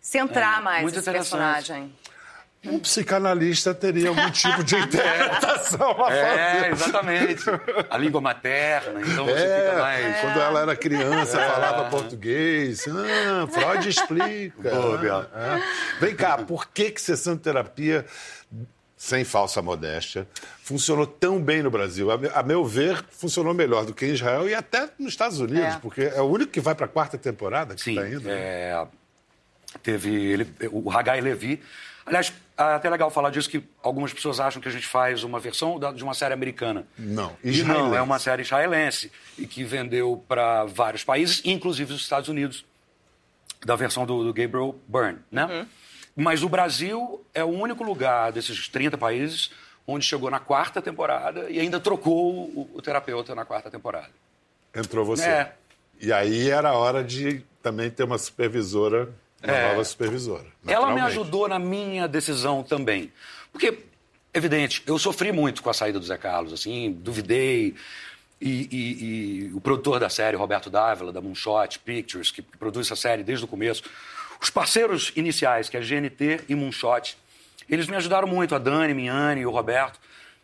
centrar 0.00 0.62
mais 0.62 0.82
muito 0.82 0.98
esse 0.98 1.10
personagem. 1.10 1.92
Um 2.64 2.78
psicanalista 2.78 3.74
teria 3.74 4.08
algum 4.10 4.30
tipo 4.30 4.62
de 4.62 4.76
interpretação 4.78 6.04
a 6.04 6.12
É, 6.14 6.60
fazer. 6.60 6.70
exatamente. 6.72 7.42
A 7.90 7.98
língua 7.98 8.20
materna, 8.20 9.00
então 9.00 9.24
você 9.24 9.32
É, 9.44 9.64
fica 9.70 9.82
mais. 9.82 10.20
quando 10.20 10.40
ela 10.40 10.60
era 10.60 10.76
criança, 10.76 11.38
falava 11.40 11.90
português. 11.90 12.84
Ah, 12.88 13.48
Freud 13.48 13.88
explica. 13.88 14.70
Pô, 14.70 14.96
Biel. 14.96 15.22
É. 15.34 15.60
Vem 16.00 16.14
cá, 16.14 16.38
por 16.38 16.68
que, 16.68 16.92
que 16.92 17.00
sessão 17.00 17.34
de 17.34 17.42
terapia, 17.42 18.06
sem 19.04 19.24
falsa 19.24 19.60
modéstia, 19.60 20.28
funcionou 20.62 21.04
tão 21.08 21.42
bem 21.42 21.60
no 21.60 21.72
Brasil? 21.72 22.08
A 22.12 22.16
me- 22.16 22.30
A 22.32 22.40
meu 22.40 22.64
ver, 22.64 23.04
funcionou 23.10 23.52
melhor 23.52 23.84
do 23.84 23.92
que 23.92 24.06
em 24.06 24.10
Israel 24.10 24.48
e 24.48 24.54
até 24.54 24.88
nos 24.96 25.08
Estados 25.10 25.40
Unidos, 25.40 25.74
É. 25.74 25.78
porque 25.80 26.02
é 26.02 26.20
o 26.20 26.26
único 26.26 26.52
que 26.52 26.60
vai 26.60 26.72
para 26.72 26.86
a 26.86 26.88
quarta 26.88 27.18
temporada 27.18 27.74
que 27.74 27.80
Sim, 27.82 27.96
está 27.96 28.08
indo. 28.08 28.20
né? 28.28 28.32
é, 28.32 28.86
teve 29.82 30.14
ele, 30.14 30.46
o 30.70 30.88
Hagai 30.88 31.20
Levi. 31.20 31.60
Aliás, 32.06 32.32
é 32.56 32.62
até 32.62 32.88
legal 32.88 33.10
falar 33.10 33.30
disso 33.30 33.50
que 33.50 33.64
algumas 33.82 34.12
pessoas 34.12 34.38
acham 34.38 34.62
que 34.62 34.68
a 34.68 34.72
gente 34.72 34.86
faz 34.86 35.24
uma 35.24 35.40
versão 35.40 35.80
de 35.92 36.04
uma 36.04 36.14
série 36.14 36.32
americana. 36.34 36.86
Não, 36.96 37.36
E 37.42 37.46
não, 37.48 37.52
israelense. 37.52 37.96
é 37.96 38.02
uma 38.02 38.18
série 38.20 38.42
israelense 38.42 39.10
e 39.36 39.48
que 39.48 39.64
vendeu 39.64 40.24
para 40.28 40.64
vários 40.64 41.02
países, 41.02 41.42
inclusive 41.44 41.92
os 41.92 42.00
Estados 42.00 42.28
Unidos, 42.28 42.64
da 43.66 43.74
versão 43.74 44.06
do, 44.06 44.22
do 44.22 44.32
Gabriel 44.32 44.76
Byrne, 44.86 45.18
né? 45.30 45.66
Mas 46.14 46.42
o 46.42 46.48
Brasil 46.48 47.24
é 47.32 47.42
o 47.42 47.48
único 47.48 47.82
lugar 47.82 48.32
desses 48.32 48.68
30 48.68 48.98
países 48.98 49.50
onde 49.86 50.04
chegou 50.04 50.30
na 50.30 50.38
quarta 50.38 50.80
temporada 50.82 51.50
e 51.50 51.58
ainda 51.58 51.80
trocou 51.80 52.32
o, 52.32 52.70
o 52.74 52.82
terapeuta 52.82 53.34
na 53.34 53.44
quarta 53.44 53.70
temporada. 53.70 54.10
Entrou 54.74 55.04
você. 55.04 55.24
É. 55.28 55.52
E 56.00 56.12
aí 56.12 56.48
era 56.50 56.70
a 56.70 56.74
hora 56.74 57.02
de 57.02 57.42
também 57.62 57.90
ter 57.90 58.04
uma 58.04 58.18
supervisora, 58.18 59.12
uma 59.42 59.52
É. 59.52 59.68
nova 59.70 59.84
supervisora. 59.84 60.46
Ela 60.66 60.92
me 60.94 61.00
ajudou 61.00 61.48
na 61.48 61.58
minha 61.58 62.06
decisão 62.06 62.62
também. 62.62 63.12
Porque, 63.52 63.78
evidente, 64.34 64.82
eu 64.86 64.98
sofri 64.98 65.32
muito 65.32 65.62
com 65.62 65.70
a 65.70 65.74
saída 65.74 65.98
do 65.98 66.04
Zé 66.04 66.16
Carlos, 66.18 66.52
assim, 66.52 66.92
duvidei. 66.92 67.74
E, 68.40 68.68
e- 68.72 69.04
e 69.48 69.52
o 69.54 69.60
produtor 69.60 70.00
da 70.00 70.08
série, 70.08 70.36
Roberto 70.36 70.68
Dávila, 70.68 71.12
da 71.12 71.20
Moonshot 71.20 71.78
Pictures, 71.78 72.32
que 72.32 72.42
produz 72.42 72.88
essa 72.88 72.96
série 72.96 73.22
desde 73.22 73.44
o 73.44 73.48
começo, 73.48 73.84
os 74.42 74.50
parceiros 74.50 75.12
iniciais, 75.16 75.68
que 75.68 75.76
é 75.76 75.80
GNT 75.80 76.44
e 76.48 76.54
Moonshot, 76.54 77.16
eles 77.68 77.86
me 77.86 77.96
ajudaram 77.96 78.26
muito, 78.28 78.54
a 78.54 78.58
Dani, 78.58 78.92
Miane 78.94 79.42
e 79.42 79.46
o 79.46 79.50
Roberto, 79.50 79.98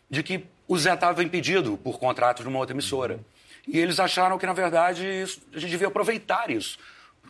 de 0.09 0.23
que 0.23 0.45
o 0.67 0.77
Zé 0.77 0.93
estava 0.93 1.23
impedido 1.23 1.77
por 1.83 1.99
contrato 1.99 2.41
de 2.41 2.47
uma 2.49 2.59
outra 2.59 2.73
emissora. 2.73 3.19
E 3.67 3.77
eles 3.77 3.99
acharam 3.99 4.37
que, 4.37 4.45
na 4.45 4.53
verdade, 4.53 5.05
isso- 5.05 5.41
a 5.53 5.59
gente 5.59 5.69
devia 5.71 5.87
aproveitar 5.87 6.49
isso 6.49 6.77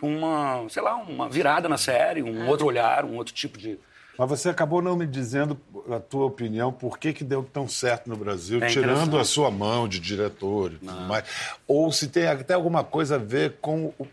uma, 0.02 0.66
sei 0.70 0.82
lá, 0.82 0.96
uma 0.96 1.28
virada 1.28 1.68
na 1.68 1.78
série, 1.78 2.24
um 2.24 2.48
outro 2.48 2.66
olhar, 2.68 3.04
um 3.04 3.16
outro 3.18 3.34
tipo 3.34 3.58
de. 3.58 3.78
Mas 4.18 4.30
você 4.30 4.50
acabou 4.50 4.82
não 4.82 4.96
me 4.98 5.08
dizendo 5.08 5.60
a 5.90 6.00
tua 6.00 6.26
opinião, 6.26 6.72
por 6.74 6.98
que, 6.98 7.14
que 7.14 7.24
deu 7.24 7.42
tão 7.44 7.68
certo 7.68 8.10
no 8.10 8.16
Brasil, 8.18 8.62
É 8.62 8.68
tirando 8.68 9.18
a 9.18 9.24
sua 9.26 9.50
mão 9.50 9.88
de 9.88 10.00
diretor 10.00 10.74
e 10.74 10.76
tudo 10.78 11.02
mais. 11.08 11.24
Ou 11.68 11.90
se 11.92 12.08
tem 12.10 12.28
até 12.28 12.54
alguma 12.54 12.84
coisa 12.84 13.16
a 13.16 13.18
ver 13.18 13.56
com. 13.62 13.94
O, 13.98 14.08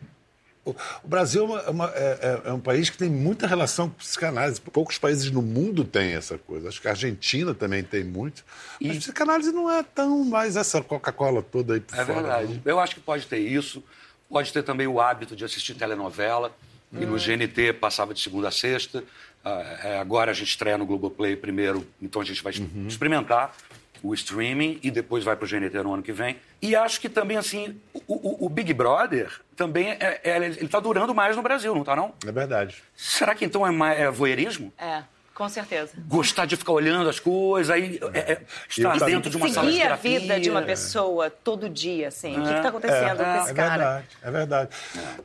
o- 0.67 0.75
o 1.05 1.09
Brasil 1.09 1.57
é, 1.59 1.71
uma- 1.71 1.91
é 1.95 1.99
é- 1.99 2.43
é- 2.47 2.51
é 2.51 2.53
um 2.53 2.61
país 2.61 2.91
que 2.91 2.99
tem 2.99 3.09
muita 3.09 3.47
relação 3.47 3.89
com 3.89 3.95
psicanálise. 3.97 4.61
Poucos 4.61 4.99
países 4.99 5.31
no 5.31 5.41
mundo 5.41 5.85
têm 5.85 6.13
essa 6.15 6.37
coisa. 6.37 6.69
Acho 6.69 6.81
que 6.81 6.89
a 6.89 6.91
Argentina 6.91 7.55
também 7.55 7.83
tem 7.83 8.05
muito. 8.05 8.45
Mas 8.81 8.99
psicanálise 8.99 9.53
não 9.53 9.71
é 9.71 9.83
tão 9.83 10.25
mais 10.25 10.57
essa 10.57 10.83
Coca-Cola 10.83 11.43
toda 11.43 11.75
aí 11.75 11.81
por 11.81 11.95
É 11.99 12.05
fora. 12.05 12.15
verdade. 12.21 12.61
Eu 12.65 12.79
acho 12.81 12.95
que 12.95 13.01
pode 13.01 13.27
ter 13.27 13.39
isso. 13.39 13.83
Pode 14.29 14.53
ter 14.53 14.63
também 14.63 14.87
o 14.87 15.01
hábito 15.01 15.37
de 15.37 15.45
assistir 15.45 15.75
telenovela. 15.75 16.51
E 16.93 17.05
no 17.05 17.19
GNT 17.19 17.73
passava 17.75 18.15
de 18.15 18.21
segunda 18.21 18.49
a 18.49 18.51
sexta. 18.51 19.03
Ah, 19.45 19.79
é, 19.85 19.99
agora 19.99 20.31
a 20.31 20.35
gente 20.35 20.49
estreia 20.49 20.77
no 20.79 20.87
Globoplay 20.87 21.37
primeiro, 21.37 21.87
então 22.03 22.21
a 22.21 22.25
gente 22.25 22.43
vai 22.43 22.53
experimentar 22.89 23.55
o 24.03 24.13
streaming 24.15 24.79
e 24.83 24.91
depois 24.91 25.25
vai 25.25 25.37
para 25.37 25.45
o 25.45 25.49
GNT 25.49 25.83
no 25.83 25.95
ano 25.95 26.03
que 26.03 26.13
vem. 26.13 26.37
E 26.63 26.75
acho 26.77 27.01
que 27.01 27.09
também, 27.09 27.37
assim, 27.37 27.81
o, 28.07 28.15
o- 28.15 28.47
o 28.47 28.49
Big 28.49 28.73
Brother 28.73 29.31
também 29.55 29.91
é, 29.93 30.21
é- 30.25 30.37
ele 30.37 30.65
está 30.65 30.81
durando 30.81 31.15
mais 31.15 31.37
no 31.37 31.43
Brasil, 31.43 31.73
não 31.75 31.83
está 31.83 31.95
não? 31.97 32.13
É 32.27 32.33
verdade. 32.33 32.83
Será 32.95 33.35
que 33.35 33.45
então 33.45 33.67
é, 33.67 33.71
mais, 33.71 33.99
é 33.99 34.11
voyeurismo? 34.11 34.73
É, 34.79 35.03
com 35.35 35.49
certeza. 35.49 35.93
Gostar 36.09 36.47
de 36.47 36.57
ficar 36.57 36.73
olhando 36.73 37.09
as 37.11 37.21
coisas, 37.21 37.71
aí 37.71 38.01
é, 38.15 38.19
é, 38.33 38.43
estar 38.69 38.97
E 38.97 39.01
eu 39.01 39.07
dentro 39.07 39.31
de 39.31 39.37
uma 39.37 39.49
sala 39.49 39.67
de 39.67 39.73
Seguir 39.75 39.83
a 39.83 39.89
terapia. 39.97 40.21
vida 40.21 40.41
de 40.41 40.51
uma 40.51 40.63
pessoa 40.63 41.29
todo 41.31 41.69
dia, 41.69 42.09
assim. 42.09 42.39
O 42.39 42.43
que 42.43 42.53
está 42.55 42.69
acontecendo 42.69 43.17
com 43.23 43.37
esse 43.43 43.51
É 43.51 43.55
cara? 43.55 43.77
verdade, 43.77 44.07
é 44.23 44.31
verdade. 44.31 44.71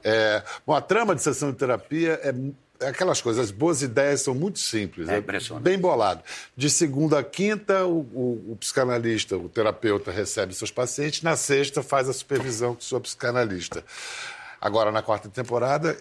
É, 0.03 0.43
bom, 0.67 0.73
a 0.75 0.81
trama 0.81 1.15
de 1.15 1.21
sessão 1.21 1.51
de 1.51 1.57
terapia 1.57 2.19
é, 2.23 2.29
é 2.29 2.34
aquelas 2.88 3.22
coisas, 3.22 3.46
as 3.46 3.52
boas 3.52 3.82
ideias 3.82 4.22
são 4.22 4.34
muito 4.36 4.60
simples. 4.60 5.08
É 5.10 5.17
impressionante. 5.17 5.63
Bem 5.63 5.78
bolado. 5.78 6.22
De 6.56 6.70
segunda 6.70 7.20
a 7.20 7.24
quinta, 7.24 7.86
o, 7.86 8.00
o- 8.13 8.52
o 8.52 8.58
psicanalista, 8.60 9.38
o 9.38 9.48
terapeuta 9.50 10.12
recebe 10.12 10.54
seus 10.54 10.72
pacientes, 10.72 11.22
na 11.22 11.36
sexta 11.36 11.82
faz 11.84 12.10
a 12.10 12.13
supervisão 12.13 12.76
com 12.76 12.82
sua 12.82 13.00
psicanalista. 13.00 13.84
Agora, 14.60 14.91
na 14.91 15.02
quarta 15.02 15.28
temporada, 15.30 15.98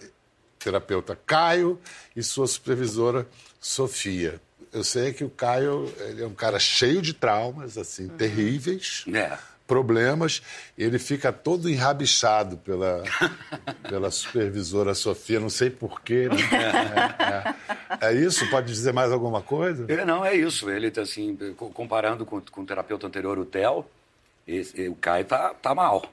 terapeuta 0.59 1.17
Caio 1.25 1.79
e 2.15 2.21
sua 2.21 2.47
supervisora 2.47 3.27
Sofia. 3.59 4.39
Eu 4.73 4.83
sei 4.83 5.11
que 5.11 5.23
o 5.23 5.29
Caio 5.29 5.91
ele 5.99 6.23
é 6.23 6.25
um 6.27 6.33
cara 6.33 6.57
cheio 6.59 7.01
de 7.01 7.13
traumas, 7.13 7.77
assim, 7.77 8.07
terríveis 8.07 9.03
É. 9.13 9.37
problemas, 9.75 10.41
ele 10.77 10.99
fica 10.99 11.31
todo 11.31 11.69
enrabichado 11.69 12.57
pela, 12.57 13.03
pela 13.87 14.11
supervisora 14.11 14.93
Sofia, 14.93 15.39
não 15.39 15.49
sei 15.49 15.69
porquê. 15.69 16.27
Né? 16.27 16.35
É, 18.01 18.07
é. 18.07 18.11
É 18.11 18.13
isso? 18.13 18.49
Pode 18.49 18.67
dizer 18.67 18.91
mais 18.93 19.11
alguma 19.13 19.41
coisa? 19.41 19.85
É, 19.87 20.03
não, 20.03 20.25
é 20.25 20.35
isso. 20.35 20.69
Ele 20.69 20.91
tá 20.91 21.01
assim, 21.03 21.37
co- 21.55 21.69
comparando 21.69 22.25
com, 22.25 22.41
com 22.41 22.61
o 22.61 22.65
terapeuta 22.65 23.07
anterior, 23.07 23.37
o 23.39 23.45
Theo, 23.45 23.85
esse- 24.47 24.89
o 24.89 24.95
Caio 24.95 25.23
tá, 25.25 25.53
tá 25.53 25.73
mal. 25.73 26.03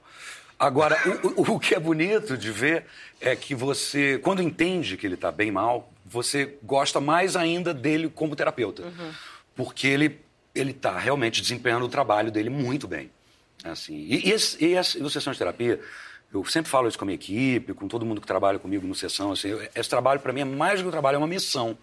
Agora, 0.59 0.97
o, 1.25 1.40
o- 1.42 1.55
o 1.57 1.59
que 1.61 1.75
é 1.75 1.81
bonito 1.81 2.37
de 2.37 2.51
ver 2.53 2.85
é 3.21 3.35
que 3.35 3.55
você, 3.55 4.18
quando 4.23 4.40
entende 4.42 4.97
que 4.97 5.07
ele 5.07 5.14
está 5.14 5.33
bem 5.33 5.51
mal, 5.51 5.90
você 6.07 6.55
gosta 6.62 7.01
mais 7.01 7.35
ainda 7.37 7.73
dele 7.75 8.09
como 8.14 8.37
terapeuta. 8.37 8.85
Porque 9.57 9.87
ele, 9.88 10.21
ele 10.55 10.71
está 10.73 10.97
realmente 10.99 11.40
desempenhando 11.42 11.87
o 11.87 11.88
trabalho 11.88 12.31
dele 12.31 12.51
muito 12.51 12.87
bem. 12.87 13.11
Assim, 13.64 13.94
e, 13.94 14.29
e, 14.29 14.33
esse, 14.33 14.64
e, 14.64 14.75
esse, 14.75 14.99
e 14.99 15.03
o 15.03 15.11
Sessão 15.11 15.33
de 15.33 15.38
Terapia, 15.38 15.81
eu 16.33 16.44
sempre 16.44 16.71
falo 16.71 16.88
isso 16.88 16.99
com 16.99 17.05
a 17.05 17.07
minha 17.07 17.16
equipe, 17.16 17.75
com 17.75 17.88
todo 17.88 18.05
mundo 18.05 18.21
que 18.21 18.27
trabalha 18.27 18.59
comigo 18.59 18.87
no 18.87 18.94
Sessão. 18.94 19.33
Assim, 19.33 19.51
esse 19.75 19.88
trabalho, 19.88 20.21
para 20.21 20.33
mim, 20.33 20.42
é 20.42 20.44
mais 20.44 20.81
do 20.81 20.85
que 20.85 20.88
um 20.88 20.92
trabalho, 20.92 21.16
é 21.16 21.18
uma 21.18 21.27
missão. 21.27 21.77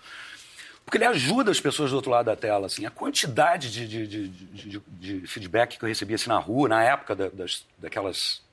Porque 0.85 0.97
ele 0.97 1.05
ajuda 1.05 1.49
as 1.49 1.59
pessoas 1.59 1.89
do 1.89 1.95
outro 1.95 2.11
lado 2.11 2.27
da 2.27 2.35
tela. 2.35 2.67
Assim, 2.67 2.85
a 2.85 2.91
quantidade 2.91 3.71
de, 3.71 3.87
de, 3.87 4.07
de, 4.07 4.27
de, 4.29 4.81
de 4.99 5.27
feedback 5.27 5.77
que 5.79 5.83
eu 5.83 5.89
recebia 5.89 6.15
assim, 6.15 6.29
na 6.29 6.37
rua, 6.37 6.69
na 6.69 6.83
época 6.83 7.15
da, 7.15 7.29
das, 7.29 7.65
daquelas 7.77 8.43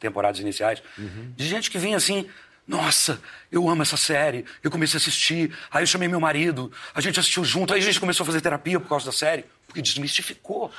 temporadas 0.00 0.40
iniciais, 0.40 0.82
uhum. 0.98 1.32
de 1.36 1.46
gente 1.46 1.70
que 1.70 1.78
vinha 1.78 1.96
assim. 1.96 2.28
Nossa, 2.72 3.20
eu 3.50 3.68
amo 3.68 3.82
essa 3.82 3.98
série. 3.98 4.46
Eu 4.62 4.70
comecei 4.70 4.96
a 4.96 5.00
assistir. 5.00 5.54
Aí 5.70 5.82
eu 5.82 5.86
chamei 5.86 6.08
meu 6.08 6.18
marido. 6.18 6.72
A 6.94 7.02
gente 7.02 7.20
assistiu 7.20 7.44
junto. 7.44 7.74
Aí 7.74 7.80
a 7.80 7.82
gente 7.82 8.00
começou 8.00 8.24
a 8.24 8.26
fazer 8.26 8.40
terapia 8.40 8.80
por 8.80 8.88
causa 8.88 9.04
da 9.04 9.12
série. 9.12 9.44
Porque 9.66 9.82
desmistificou. 9.82 10.72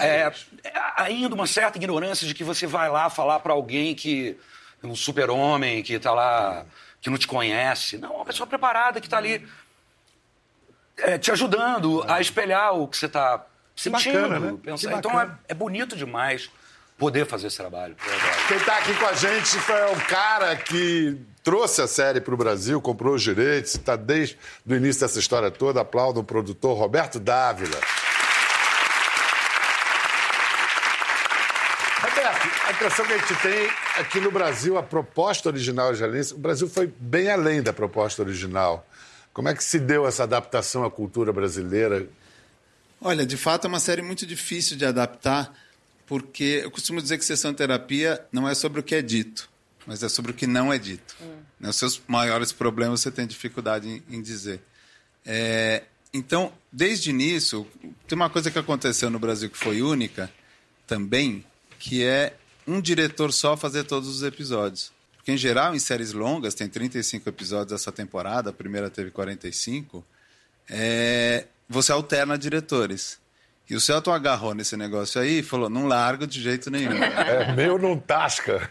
É, 0.00 0.32
é, 0.64 0.72
ainda 0.96 1.32
uma 1.32 1.46
certa 1.46 1.78
ignorância 1.78 2.26
de 2.26 2.34
que 2.34 2.42
você 2.42 2.66
vai 2.66 2.90
lá 2.90 3.08
falar 3.08 3.38
para 3.38 3.52
alguém 3.52 3.94
que. 3.94 4.36
um 4.82 4.96
super-homem 4.96 5.84
que 5.84 5.92
está 5.92 6.10
lá. 6.10 6.66
que 7.00 7.08
não 7.08 7.16
te 7.16 7.28
conhece. 7.28 7.96
Não, 7.96 8.16
uma 8.16 8.24
pessoa 8.24 8.48
preparada 8.48 9.00
que 9.00 9.06
está 9.06 9.18
ali. 9.18 9.46
É, 10.96 11.16
te 11.16 11.30
ajudando 11.30 12.04
a 12.08 12.20
espelhar 12.20 12.74
o 12.74 12.88
que 12.88 12.96
você 12.96 13.06
está 13.06 13.46
sentindo. 13.76 14.20
Bacana, 14.20 14.40
né? 14.40 14.58
Então 14.98 15.20
é, 15.20 15.30
é 15.46 15.54
bonito 15.54 15.96
demais 15.96 16.50
poder 17.00 17.26
fazer 17.26 17.46
esse 17.46 17.56
trabalho. 17.56 17.96
Quem 18.46 18.58
está 18.58 18.76
aqui 18.76 18.94
com 18.94 19.06
a 19.06 19.14
gente 19.14 19.58
foi 19.60 19.82
o 19.90 19.96
cara 20.06 20.54
que 20.54 21.16
trouxe 21.42 21.80
a 21.80 21.88
série 21.88 22.20
para 22.20 22.34
o 22.34 22.36
Brasil, 22.36 22.78
comprou 22.78 23.14
os 23.14 23.22
direitos, 23.22 23.74
está 23.74 23.96
desde 23.96 24.38
o 24.68 24.74
início 24.74 25.00
dessa 25.00 25.18
história 25.18 25.50
toda. 25.50 25.80
Aplaudo 25.80 26.20
o 26.20 26.24
produtor 26.24 26.76
Roberto 26.76 27.18
Dávila. 27.18 27.80
Roberto, 32.02 32.48
a 32.66 32.70
impressão 32.70 33.06
que 33.06 33.12
a 33.14 33.18
gente 33.18 33.34
tem 33.36 33.70
aqui 33.96 34.18
é 34.18 34.20
no 34.20 34.30
Brasil, 34.30 34.76
a 34.76 34.82
proposta 34.82 35.48
original 35.48 35.94
de 35.94 36.04
Alice, 36.04 36.34
o 36.34 36.38
Brasil 36.38 36.68
foi 36.68 36.92
bem 37.00 37.30
além 37.30 37.62
da 37.62 37.72
proposta 37.72 38.20
original. 38.20 38.86
Como 39.32 39.48
é 39.48 39.54
que 39.54 39.64
se 39.64 39.78
deu 39.78 40.06
essa 40.06 40.24
adaptação 40.24 40.84
à 40.84 40.90
cultura 40.90 41.32
brasileira? 41.32 42.06
Olha, 43.00 43.24
de 43.24 43.38
fato 43.38 43.64
é 43.64 43.68
uma 43.68 43.80
série 43.80 44.02
muito 44.02 44.26
difícil 44.26 44.76
de 44.76 44.84
adaptar 44.84 45.50
porque 46.10 46.62
eu 46.64 46.72
costumo 46.72 47.00
dizer 47.00 47.18
que 47.18 47.24
sessão 47.24 47.52
de 47.52 47.58
terapia 47.58 48.20
não 48.32 48.48
é 48.48 48.52
sobre 48.52 48.80
o 48.80 48.82
que 48.82 48.96
é 48.96 49.00
dito, 49.00 49.48
mas 49.86 50.02
é 50.02 50.08
sobre 50.08 50.32
o 50.32 50.34
que 50.34 50.44
não 50.44 50.72
é 50.72 50.76
dito. 50.76 51.14
Hum. 51.22 51.36
Né, 51.60 51.68
os 51.68 51.76
seus 51.76 52.02
maiores 52.08 52.50
problemas 52.50 53.00
você 53.00 53.12
tem 53.12 53.24
dificuldade 53.28 53.88
em, 53.88 54.16
em 54.16 54.20
dizer. 54.20 54.60
É, 55.24 55.84
então, 56.12 56.52
desde 56.72 57.10
início, 57.10 57.64
tem 58.08 58.16
uma 58.16 58.28
coisa 58.28 58.50
que 58.50 58.58
aconteceu 58.58 59.08
no 59.08 59.20
Brasil 59.20 59.48
que 59.48 59.56
foi 59.56 59.82
única 59.82 60.28
também, 60.84 61.46
que 61.78 62.02
é 62.02 62.34
um 62.66 62.80
diretor 62.80 63.32
só 63.32 63.56
fazer 63.56 63.84
todos 63.84 64.08
os 64.08 64.24
episódios. 64.24 64.90
Porque, 65.16 65.30
em 65.30 65.36
geral, 65.36 65.76
em 65.76 65.78
séries 65.78 66.12
longas, 66.12 66.56
tem 66.56 66.68
35 66.68 67.28
episódios 67.28 67.72
essa 67.72 67.92
temporada, 67.92 68.50
a 68.50 68.52
primeira 68.52 68.90
teve 68.90 69.12
45, 69.12 70.04
é, 70.68 71.46
você 71.68 71.92
alterna 71.92 72.36
diretores. 72.36 73.20
E 73.70 73.76
o 73.76 73.80
Celton 73.80 74.12
agarrou 74.12 74.52
nesse 74.52 74.76
negócio 74.76 75.20
aí 75.20 75.38
e 75.38 75.42
falou: 75.44 75.70
não 75.70 75.86
largo 75.86 76.26
de 76.26 76.42
jeito 76.42 76.68
nenhum. 76.70 76.92
É, 76.92 77.54
meu 77.54 77.78
não 77.78 77.96
tasca. 77.96 78.68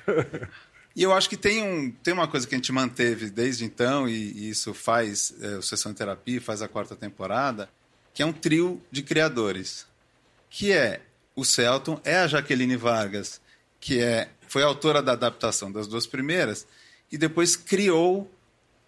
E 0.96 1.04
eu 1.04 1.14
acho 1.14 1.30
que 1.30 1.38
tem, 1.38 1.64
um, 1.64 1.90
tem 1.90 2.14
uma 2.14 2.28
coisa 2.28 2.46
que 2.46 2.54
a 2.54 2.58
gente 2.58 2.74
manteve 2.74 3.30
desde 3.30 3.64
então, 3.64 4.10
e, 4.10 4.34
e 4.34 4.50
isso 4.50 4.74
faz 4.74 5.34
é, 5.40 5.56
o 5.56 5.62
Sessão 5.62 5.94
de 5.94 5.98
Terapia, 5.98 6.42
faz 6.42 6.62
a 6.62 6.68
quarta 6.68 6.94
temporada, 6.96 7.70
que 8.14 8.22
é 8.22 8.26
um 8.26 8.34
trio 8.34 8.82
de 8.92 9.02
criadores. 9.02 9.88
Que 10.50 10.74
é 10.74 11.00
o 11.34 11.46
Celton, 11.46 12.02
é 12.04 12.18
a 12.18 12.28
Jaqueline 12.28 12.76
Vargas, 12.76 13.40
que 13.80 14.02
é, 14.02 14.30
foi 14.50 14.64
autora 14.64 15.02
da 15.02 15.14
adaptação 15.14 15.72
das 15.72 15.88
duas 15.88 16.06
primeiras, 16.06 16.68
e 17.10 17.18
depois 17.18 17.56
criou 17.56 18.30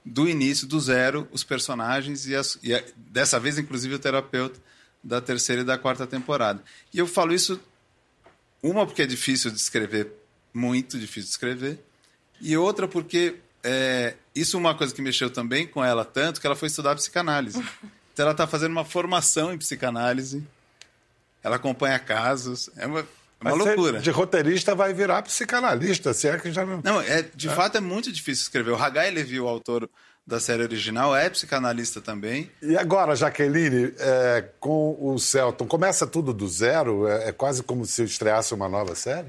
do 0.04 0.28
início, 0.28 0.68
do 0.68 0.80
zero, 0.82 1.30
os 1.32 1.46
personagens 1.46 2.28
e, 2.28 2.36
as, 2.36 2.60
e 2.62 2.74
a, 2.76 2.84
dessa 2.98 3.40
vez, 3.40 3.58
inclusive, 3.58 3.96
o 3.96 4.00
terapeuta 4.00 4.60
da 5.04 5.20
terceira 5.22 5.62
e 5.62 5.66
da 5.66 5.78
quarta 5.78 6.06
temporada. 6.06 6.62
E 6.94 7.00
eu 7.00 7.08
falo 7.08 7.34
isso, 7.34 7.60
uma, 8.62 8.86
porque 8.86 9.02
é 9.02 9.06
difícil 9.06 9.52
de 9.52 9.58
escrever, 9.58 10.12
muito 10.54 11.00
difícil 11.00 11.24
de 11.24 11.30
escrever, 11.30 11.80
e 12.40 12.56
outra, 12.58 12.88
porque 12.88 13.36
é, 13.64 14.16
isso 14.36 14.58
é 14.58 14.60
uma 14.60 14.76
coisa 14.76 14.94
que 14.94 15.02
mexeu 15.02 15.30
também 15.30 15.68
com 15.68 15.84
ela 15.84 16.04
tanto 16.04 16.42
que 16.42 16.48
ela 16.48 16.56
foi 16.56 16.68
estudar 16.68 16.96
psicanálise. 16.96 17.64
Então 18.14 18.24
ela 18.24 18.32
está 18.32 18.46
fazendo 18.46 18.72
uma 18.72 18.84
formação 18.84 19.54
em 19.54 19.58
psicanálise, 19.58 20.46
ela 21.44 21.56
acompanha 21.56 21.98
casos, 21.98 22.70
é 22.76 22.86
uma, 22.86 23.00
é 23.00 23.06
uma 23.42 23.54
loucura. 23.54 24.00
De 24.00 24.12
roteirista 24.12 24.76
vai 24.76 24.94
virar 24.94 25.22
psicanalista, 25.22 26.14
se 26.14 26.28
é 26.28 26.38
que 26.38 26.52
já 26.52 26.66
não. 26.66 26.82
Não, 26.84 27.02
é, 27.02 27.22
de 27.22 27.48
é. 27.48 27.52
fato 27.56 27.78
é 27.78 27.80
muito 27.80 28.12
difícil 28.12 28.44
escrever. 28.44 28.72
O 28.72 28.76
Hagai 28.76 29.12
Levi, 29.12 29.40
o 29.40 29.48
autor 29.48 29.90
da 30.32 30.40
série 30.40 30.64
original, 30.64 31.16
é 31.16 31.30
psicanalista 31.30 32.00
também. 32.00 32.50
E 32.62 32.78
agora, 32.78 33.16
Jaqueline, 33.16 33.94
é, 34.00 34.46
com 34.60 34.98
o 35.00 35.20
Celton, 35.20 35.68
começa 35.68 36.08
tudo 36.08 36.34
do 36.34 36.48
zero? 36.48 37.06
É, 37.08 37.30
é, 37.30 37.32
quase 37.34 37.62
como 37.62 37.86
se 37.86 38.04
estreasse 38.04 38.54
uma 38.54 38.70
nova 38.70 38.96
série? 38.96 39.28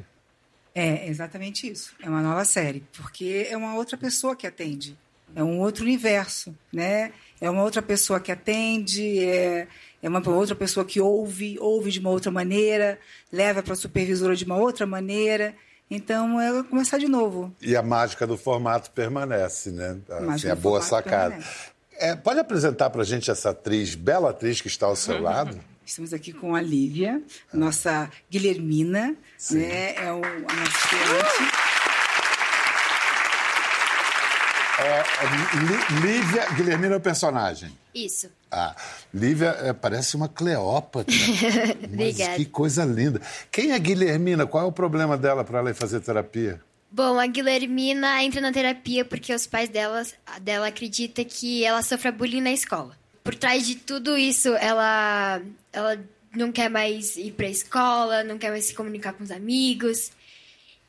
É 0.74 1.08
exatamente 1.08 1.70
isso. 1.70 1.92
É 2.00 2.08
uma 2.08 2.22
nova 2.22 2.44
série, 2.44 2.84
porque 2.96 3.48
é 3.50 3.56
uma 3.56 3.74
outra 3.74 3.96
pessoa 3.96 4.36
que 4.36 4.46
atende. 4.46 4.96
É 5.34 5.42
um 5.42 5.58
outro 5.60 5.82
universo, 5.82 6.54
né? 6.72 7.12
É 7.40 7.50
uma 7.50 7.62
outra 7.62 7.82
pessoa 7.82 8.20
que 8.20 8.30
atende, 8.30 9.18
é, 9.24 9.66
é 10.00 10.08
uma 10.08 10.26
outra 10.30 10.54
pessoa 10.54 10.86
que 10.86 11.00
ouve, 11.00 11.58
ouve 11.58 11.90
de 11.90 11.98
uma 11.98 12.10
outra 12.10 12.30
maneira, 12.30 12.98
leva 13.32 13.62
para 13.62 13.72
a 13.72 13.76
supervisora 13.76 14.36
de 14.36 14.44
uma 14.44 14.56
outra 14.56 14.86
maneira. 14.86 15.54
Então, 15.94 16.40
é 16.40 16.62
começar 16.62 16.96
de 16.96 17.06
novo. 17.06 17.54
E 17.60 17.76
a 17.76 17.82
mágica 17.82 18.26
do 18.26 18.38
formato 18.38 18.90
permanece, 18.92 19.70
né? 19.70 19.98
Assim, 20.30 20.48
a 20.48 20.54
boa 20.54 20.80
sacada. 20.80 21.38
É, 21.98 22.16
pode 22.16 22.40
apresentar 22.40 22.88
para 22.88 23.02
a 23.02 23.04
gente 23.04 23.30
essa 23.30 23.50
atriz, 23.50 23.94
bela 23.94 24.30
atriz 24.30 24.62
que 24.62 24.68
está 24.68 24.86
ao 24.86 24.96
seu 24.96 25.20
lado? 25.20 25.60
Estamos 25.84 26.14
aqui 26.14 26.32
com 26.32 26.54
a 26.54 26.62
Lívia, 26.62 27.20
nossa 27.52 28.08
Guilhermina, 28.30 29.14
Sim. 29.36 29.58
né? 29.58 29.94
É 29.96 30.10
o, 30.10 30.22
a 30.24 30.54
nossa 30.54 31.61
é 34.78 36.00
Lívia 36.00 36.50
Guilhermina 36.54 36.94
é 36.94 36.96
o 36.96 37.00
personagem. 37.00 37.70
Isso. 37.94 38.30
Ah, 38.50 38.74
Lívia 39.12 39.56
é, 39.60 39.72
parece 39.72 40.16
uma 40.16 40.28
Cleópatra. 40.28 41.14
Obrigada. 41.84 42.36
Que 42.36 42.46
coisa 42.46 42.84
linda. 42.84 43.20
Quem 43.50 43.72
é 43.72 43.78
Guilhermina? 43.78 44.46
Qual 44.46 44.64
é 44.64 44.66
o 44.66 44.72
problema 44.72 45.16
dela 45.16 45.44
para 45.44 45.58
ela 45.58 45.70
ir 45.70 45.74
fazer 45.74 46.00
terapia? 46.00 46.60
Bom, 46.90 47.18
a 47.18 47.26
Guilhermina 47.26 48.22
entra 48.22 48.40
na 48.40 48.52
terapia 48.52 49.04
porque 49.04 49.34
os 49.34 49.46
pais 49.46 49.68
dela, 49.68 50.02
dela 50.40 50.66
acreditam 50.66 51.24
que 51.24 51.64
ela 51.64 51.82
sofre 51.82 52.10
bullying 52.10 52.42
na 52.42 52.52
escola. 52.52 52.96
Por 53.24 53.34
trás 53.34 53.66
de 53.66 53.76
tudo 53.76 54.16
isso, 54.18 54.48
ela, 54.56 55.40
ela 55.72 55.98
não 56.34 56.50
quer 56.50 56.68
mais 56.68 57.16
ir 57.16 57.32
para 57.32 57.46
a 57.46 57.50
escola, 57.50 58.24
não 58.24 58.36
quer 58.36 58.50
mais 58.50 58.66
se 58.66 58.74
comunicar 58.74 59.12
com 59.12 59.24
os 59.24 59.30
amigos. 59.30 60.10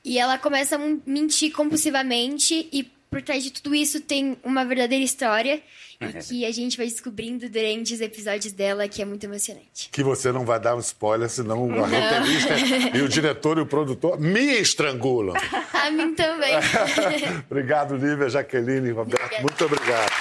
E 0.04 0.20
ela 0.20 0.38
começa 0.38 0.76
a 0.76 0.80
mentir 1.06 1.54
compulsivamente 1.54 2.68
e 2.74 2.92
por 3.14 3.22
trás 3.22 3.44
de 3.44 3.52
tudo 3.52 3.76
isso 3.76 4.02
tem 4.02 4.36
uma 4.44 4.66
verdadeira 4.66 5.06
história 5.06 5.62
e 6.02 6.14
que 6.18 6.46
a 6.48 6.52
gente 6.52 6.76
vai 6.76 6.88
descobrindo 6.88 7.48
durante 7.48 7.94
os 7.94 8.02
episódios 8.02 8.52
dela, 8.52 8.88
que 8.88 9.04
é 9.04 9.06
muito 9.06 9.24
emocionante. 9.24 9.90
Que 9.92 10.04
você 10.04 10.32
não 10.32 10.44
vai 10.44 10.60
dar 10.60 10.76
um 10.76 10.80
spoiler, 10.80 11.30
senão 11.30 11.62
o 11.64 11.80
roteirista 11.80 12.98
e 12.98 13.02
o 13.04 13.08
diretor 13.08 13.60
e 13.60 13.62
o 13.62 13.68
produtor 13.68 14.20
me 14.20 14.60
estrangulam. 14.60 15.36
A 15.74 15.92
mim 15.92 16.16
também. 16.16 16.56
obrigado, 17.52 17.96
Lívia, 17.96 18.30
Jaqueline, 18.30 18.90
Roberto. 18.90 19.22
Obrigada. 19.22 19.42
Muito 19.44 19.66
obrigado. 19.66 20.12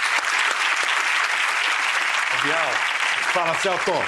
Bial, 2.44 2.70
fala, 3.33 3.55
Celton. 3.55 4.02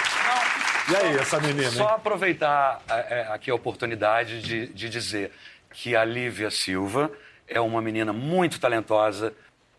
E 0.91 0.97
aí, 0.97 1.17
essa 1.17 1.41
menina? 1.41 1.71
Só 1.71 1.85
hein? 1.85 1.95
aproveitar 1.95 2.83
é, 2.91 3.21
é, 3.21 3.27
aqui 3.31 3.51
a 3.51 3.55
oportunidade 3.55 4.43
de, 4.43 4.67
de 4.67 4.91
dizer 4.91 5.31
que 5.71 5.97
a 5.97 6.05
Lívia 6.05 6.51
Silva 6.51 7.11
é 7.49 7.61
uma 7.61 7.81
menina 7.81 8.13
muito 8.13 8.59
talentosa. 8.59 9.33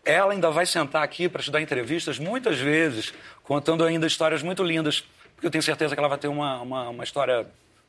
Ela 0.04 0.32
ainda 0.32 0.50
vai 0.50 0.66
sentar 0.66 1.02
aqui 1.02 1.28
para 1.28 1.42
te 1.42 1.50
dar 1.50 1.60
entrevistas 1.60 2.18
muitas 2.18 2.58
vezes, 2.58 3.12
contando 3.42 3.84
ainda 3.84 4.06
histórias 4.06 4.42
muito 4.42 4.62
lindas, 4.62 5.04
porque 5.34 5.46
eu 5.46 5.50
tenho 5.50 5.62
certeza 5.62 5.94
que 5.94 5.98
ela 5.98 6.08
vai 6.08 6.18
ter 6.18 6.28
uma, 6.28 6.60
uma, 6.60 6.88
uma 6.90 7.04
história 7.04 7.46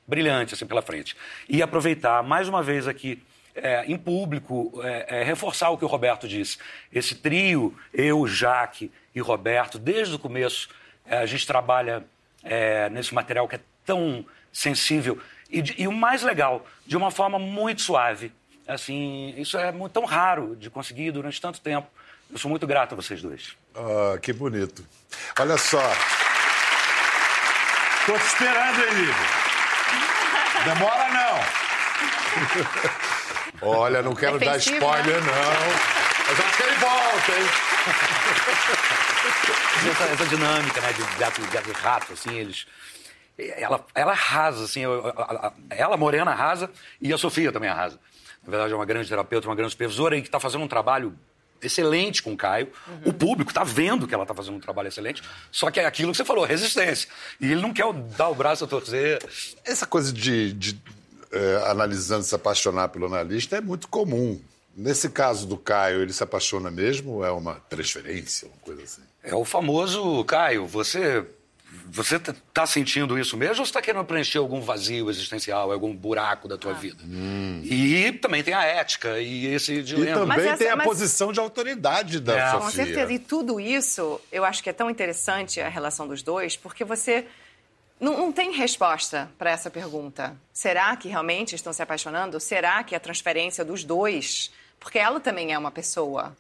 brilhante 0.08 0.54
assim 0.54 0.66
pela 0.66 0.82
frente. 0.82 1.16
E 1.48 1.62
aproveitar 1.62 2.24
mais 2.24 2.48
uma 2.48 2.64
vez 2.64 2.88
aqui 2.88 3.22
é, 3.54 3.86
em 3.86 3.98
público, 3.98 4.80
é, 4.84 5.20
é, 5.20 5.24
reforçar 5.24 5.70
o 5.70 5.78
que 5.78 5.86
o 5.86 5.88
Roberto 5.88 6.28
disse. 6.28 6.58
Esse 6.94 7.16
trio, 7.16 7.76
eu, 7.94 8.28
Jaque 8.28 8.92
e 9.14 9.20
Roberto, 9.20 9.80
desde 9.80 10.16
o 10.16 10.20
começo, 10.20 10.70
é, 11.06 11.18
a 11.18 11.26
gente 11.26 11.46
trabalha 11.46 12.06
é, 12.44 12.90
nesse 12.90 13.14
material 13.14 13.48
que 13.48 13.56
é 13.56 13.60
tão 13.86 14.26
sensível 14.52 15.20
e, 15.50 15.64
e, 15.78 15.88
o 15.88 15.92
mais 15.92 16.24
legal, 16.24 16.66
de 16.86 16.98
uma 16.98 17.10
forma 17.10 17.40
muito 17.40 17.82
suave. 17.82 18.32
Assim, 18.68 19.34
isso 19.38 19.58
é 19.58 19.72
muito, 19.72 19.94
tão 19.94 20.04
raro 20.06 20.56
de 20.56 20.70
conseguir 20.70 21.12
durante 21.12 21.40
tanto 21.40 21.62
tempo. 21.62 21.88
Eu 22.30 22.38
sou 22.38 22.50
muito 22.50 22.68
grato 22.68 22.94
a 22.94 22.96
vocês 22.96 23.22
dois. 23.22 23.56
Ah, 23.74 24.18
que 24.20 24.34
bonito. 24.34 24.86
Olha 25.40 25.58
só. 25.58 25.82
Tô 28.06 28.14
te 28.18 28.26
esperando, 28.26 28.80
hein, 28.84 28.94
Lívia? 28.94 29.16
Demora 30.66 31.08
não. 31.12 31.40
Olha, 33.70 34.02
não 34.02 34.14
quero 34.14 34.38
dar 34.40 34.58
Defensivo, 34.58 34.76
spoiler, 34.78 35.22
né? 35.22 35.32
não. 35.32 36.28
Mas 36.28 36.40
acho 36.40 36.58
que 36.58 36.64
ele 36.64 36.76
volta, 36.76 37.32
hein? 37.32 37.48
essa, 39.92 40.04
essa 40.04 40.26
dinâmica, 40.26 40.82
né, 40.82 40.94
de 40.94 41.02
gato, 41.18 41.42
gato 41.52 41.70
e 41.70 41.74
rato, 41.74 42.14
assim, 42.14 42.36
eles... 42.36 42.68
Ela, 43.38 43.86
ela 43.94 44.12
arrasa, 44.14 44.64
assim, 44.66 44.82
eu- 44.82 45.14
ela, 45.70 45.96
Morena, 45.96 46.32
arrasa, 46.32 46.70
e 47.00 47.14
a 47.14 47.18
Sofia 47.18 47.52
também 47.52 47.70
arrasa. 47.70 48.00
Na 48.48 48.52
verdade, 48.52 48.72
é 48.72 48.76
uma 48.78 48.86
grande 48.86 49.10
terapeuta, 49.10 49.46
uma 49.46 49.56
grande 49.56 49.72
supervisora, 49.72 50.18
e 50.18 50.22
que 50.22 50.30
está 50.30 50.40
fazendo 50.40 50.64
um 50.64 50.68
trabalho 50.70 51.14
excelente 51.62 52.24
com 52.24 52.32
o 52.32 52.38
Caio. 52.38 52.72
O 53.06 53.12
público 53.12 53.52
está 53.52 53.64
vendo 53.64 54.08
que 54.08 54.14
ela 54.14 54.24
está 54.24 54.34
fazendo 54.34 54.56
um 54.56 54.60
trabalho 54.60 54.88
excelente, 54.88 55.22
só 55.52 55.70
que 55.70 55.82
é 55.82 55.86
aquilo 55.86 56.12
que 56.12 56.18
você 56.18 56.24
falou, 56.24 56.46
resistência. 56.46 57.10
E 57.42 57.52
ele 57.52 57.62
não 57.62 57.74
quer 57.74 57.92
dar 58.18 58.30
o 58.30 58.36
braço 58.36 58.64
a 58.64 58.68
torcer. 58.68 59.20
Essa 59.66 59.86
coisa 59.86 60.14
de, 60.14 60.54
de, 60.54 60.80
eh, 61.30 61.64
analisando 61.68 62.24
se 62.24 62.34
apaixonar 62.34 62.88
pelo 62.88 63.08
analista 63.08 63.58
é 63.58 63.62
muito 63.62 63.90
comum. 63.90 64.40
Nesse 64.74 65.10
caso 65.10 65.46
do 65.46 65.58
Caio, 65.58 66.02
ele 66.02 66.14
se 66.14 66.24
apaixona 66.24 66.72
mesmo 66.72 67.16
ou 67.16 67.26
é 67.26 67.32
uma 67.32 67.56
transferência, 67.68 68.48
uma 68.48 68.58
coisa 68.62 68.84
assim? 68.84 69.02
É 69.24 69.36
o 69.36 69.44
famoso, 69.44 70.24
Caio, 70.24 70.66
você... 70.66 71.26
Você 71.90 72.20
t- 72.20 72.34
tá 72.54 72.66
sentindo 72.66 73.18
isso 73.18 73.36
mesmo 73.38 73.60
ou 73.62 73.66
você 73.66 73.72
tá 73.74 73.82
querendo 73.82 74.04
preencher 74.06 74.38
algum 74.38 74.62
vazio 74.62 75.10
existencial, 75.10 75.72
algum 75.72 75.96
buraco 75.96 76.48
da 76.48 76.58
tua 76.58 76.74
vida? 76.74 77.02
E 77.64 78.12
também 78.22 78.44
tem 78.44 78.54
a 78.54 78.64
ética 78.64 79.20
e 79.20 79.46
esse 79.48 79.74
E 79.76 79.84
dilema. 79.84 80.20
também 80.22 80.38
Mas 80.38 80.46
essa- 80.46 80.58
tem 80.58 80.70
a 80.70 80.76
mas- 80.76 80.88
posição 80.88 81.32
de 81.32 81.40
autoridade 81.40 82.20
da 82.20 82.38
É, 82.38 82.46
Sofia. 82.52 82.60
Com 82.60 82.72
certeza. 82.72 83.14
E 83.14 83.20
tudo 83.20 83.60
isso, 83.60 84.20
eu 84.32 84.44
acho 84.46 84.62
que 84.62 84.70
é 84.70 84.74
tão 84.74 84.90
interessante 84.90 85.60
a 85.62 85.70
relação 85.70 86.08
dos 86.08 86.22
dois, 86.22 86.56
porque 86.58 86.84
você 86.84 87.26
não, 88.00 88.18
não 88.18 88.32
tem 88.32 88.52
resposta 88.52 89.30
para 89.38 89.50
essa 89.52 89.70
pergunta. 89.70 90.36
Será 90.54 90.96
que 90.96 91.08
realmente 91.08 91.56
estão 91.56 91.72
se 91.74 91.82
apaixonando? 91.82 92.40
Será 92.40 92.84
que 92.84 92.96
a 92.96 93.00
transferência 93.00 93.64
dos 93.66 93.84
dois? 93.84 94.52
Porque 94.80 95.00
ela 95.00 95.20
também 95.20 95.54
é 95.54 95.58
uma 95.58 95.72
pessoa. 95.72 96.36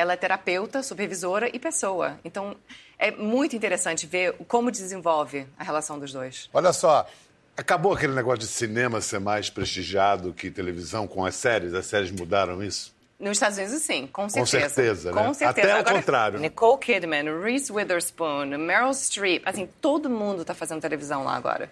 Ela 0.00 0.14
é 0.14 0.16
terapeuta, 0.16 0.82
supervisora 0.82 1.50
e 1.54 1.58
pessoa. 1.58 2.18
Então, 2.24 2.56
é 2.98 3.10
muito 3.10 3.54
interessante 3.54 4.06
ver 4.06 4.32
como 4.48 4.70
desenvolve 4.70 5.46
a 5.58 5.62
relação 5.62 5.98
dos 5.98 6.10
dois. 6.10 6.48
Olha 6.54 6.72
só, 6.72 7.06
acabou 7.54 7.92
aquele 7.92 8.14
negócio 8.14 8.38
de 8.38 8.46
cinema 8.46 9.02
ser 9.02 9.20
mais 9.20 9.50
prestigiado 9.50 10.32
que 10.32 10.50
televisão 10.50 11.06
com 11.06 11.26
as 11.26 11.34
séries? 11.34 11.74
As 11.74 11.84
séries 11.84 12.10
mudaram 12.10 12.62
isso? 12.62 12.94
Nos 13.18 13.32
Estados 13.32 13.58
Unidos, 13.58 13.82
sim, 13.82 14.06
com 14.06 14.26
certeza. 14.26 14.68
certeza, 14.70 15.12
né? 15.12 15.22
Com 15.22 15.34
certeza. 15.34 15.74
Até 15.74 15.90
o 15.90 15.94
contrário. 15.94 16.40
Nicole 16.40 16.78
Kidman, 16.78 17.42
Reese 17.42 17.70
Witherspoon, 17.70 18.56
Meryl 18.56 18.94
Streep, 18.94 19.42
assim, 19.44 19.68
todo 19.82 20.08
mundo 20.08 20.40
está 20.40 20.54
fazendo 20.54 20.80
televisão 20.80 21.24
lá 21.24 21.36
agora. 21.36 21.70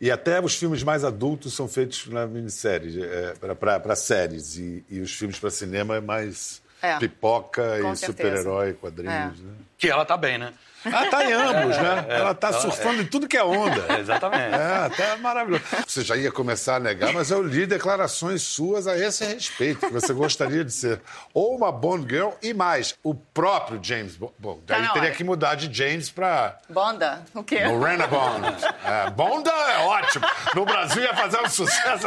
E 0.00 0.10
até 0.10 0.40
os 0.40 0.56
filmes 0.56 0.82
mais 0.82 1.04
adultos 1.04 1.54
são 1.54 1.68
feitos 1.68 2.08
na 2.08 2.26
minissérie, 2.26 3.00
é, 3.04 3.34
para 3.54 3.94
séries. 3.94 4.56
E, 4.56 4.84
e 4.90 4.98
os 4.98 5.12
filmes 5.14 5.38
para 5.38 5.50
cinema 5.50 5.94
é 5.94 6.00
mais 6.00 6.63
É. 6.84 6.98
pipoca 6.98 7.80
Com 7.80 7.92
e 7.92 7.96
super-herói, 7.96 8.74
quadrinhos. 8.74 9.40
É. 9.40 9.42
Né? 9.42 9.52
Que 9.78 9.88
ela 9.88 10.04
tá 10.04 10.16
bem, 10.16 10.38
né? 10.38 10.52
Ah, 10.92 11.06
tá 11.10 11.24
em 11.24 11.32
ambos, 11.32 11.76
né? 11.76 12.06
Ela 12.08 12.34
tá 12.34 12.52
surfando 12.52 13.02
em 13.02 13.06
tudo 13.06 13.26
que 13.28 13.36
é 13.36 13.44
onda. 13.44 13.84
É, 13.88 13.98
exatamente. 14.00 14.54
É, 14.54 14.86
até 14.86 15.16
maravilhoso. 15.16 15.64
Você 15.86 16.02
já 16.02 16.16
ia 16.16 16.30
começar 16.30 16.76
a 16.76 16.80
negar, 16.80 17.12
mas 17.12 17.30
eu 17.30 17.42
li 17.42 17.66
declarações 17.66 18.42
suas 18.42 18.86
a 18.86 18.96
esse 18.98 19.24
respeito, 19.24 19.86
que 19.86 19.92
você 19.92 20.12
gostaria 20.12 20.64
de 20.64 20.72
ser 20.72 21.00
ou 21.32 21.56
uma 21.56 21.70
Bond 21.72 22.06
Girl 22.08 22.30
e 22.42 22.52
mais, 22.54 22.94
o 23.02 23.14
próprio 23.14 23.78
James 23.82 24.16
Bond. 24.16 24.32
Bom, 24.38 24.54
Tá 24.66 24.74
daí 24.74 24.82
na 24.82 24.88
teria 24.92 25.08
hora. 25.08 25.16
que 25.16 25.24
mudar 25.24 25.54
de 25.54 25.72
James 25.72 26.10
pra 26.10 26.58
Bonda? 26.68 27.22
O 27.34 27.42
quê? 27.42 27.64
Morena 27.66 28.06
Bond. 28.06 28.44
É, 28.84 29.10
Bonda 29.10 29.50
é 29.50 29.78
ótimo. 29.86 30.26
No 30.54 30.64
Brasil 30.66 31.02
ia 31.02 31.14
fazer 31.14 31.40
um 31.40 31.48
sucesso. 31.48 32.06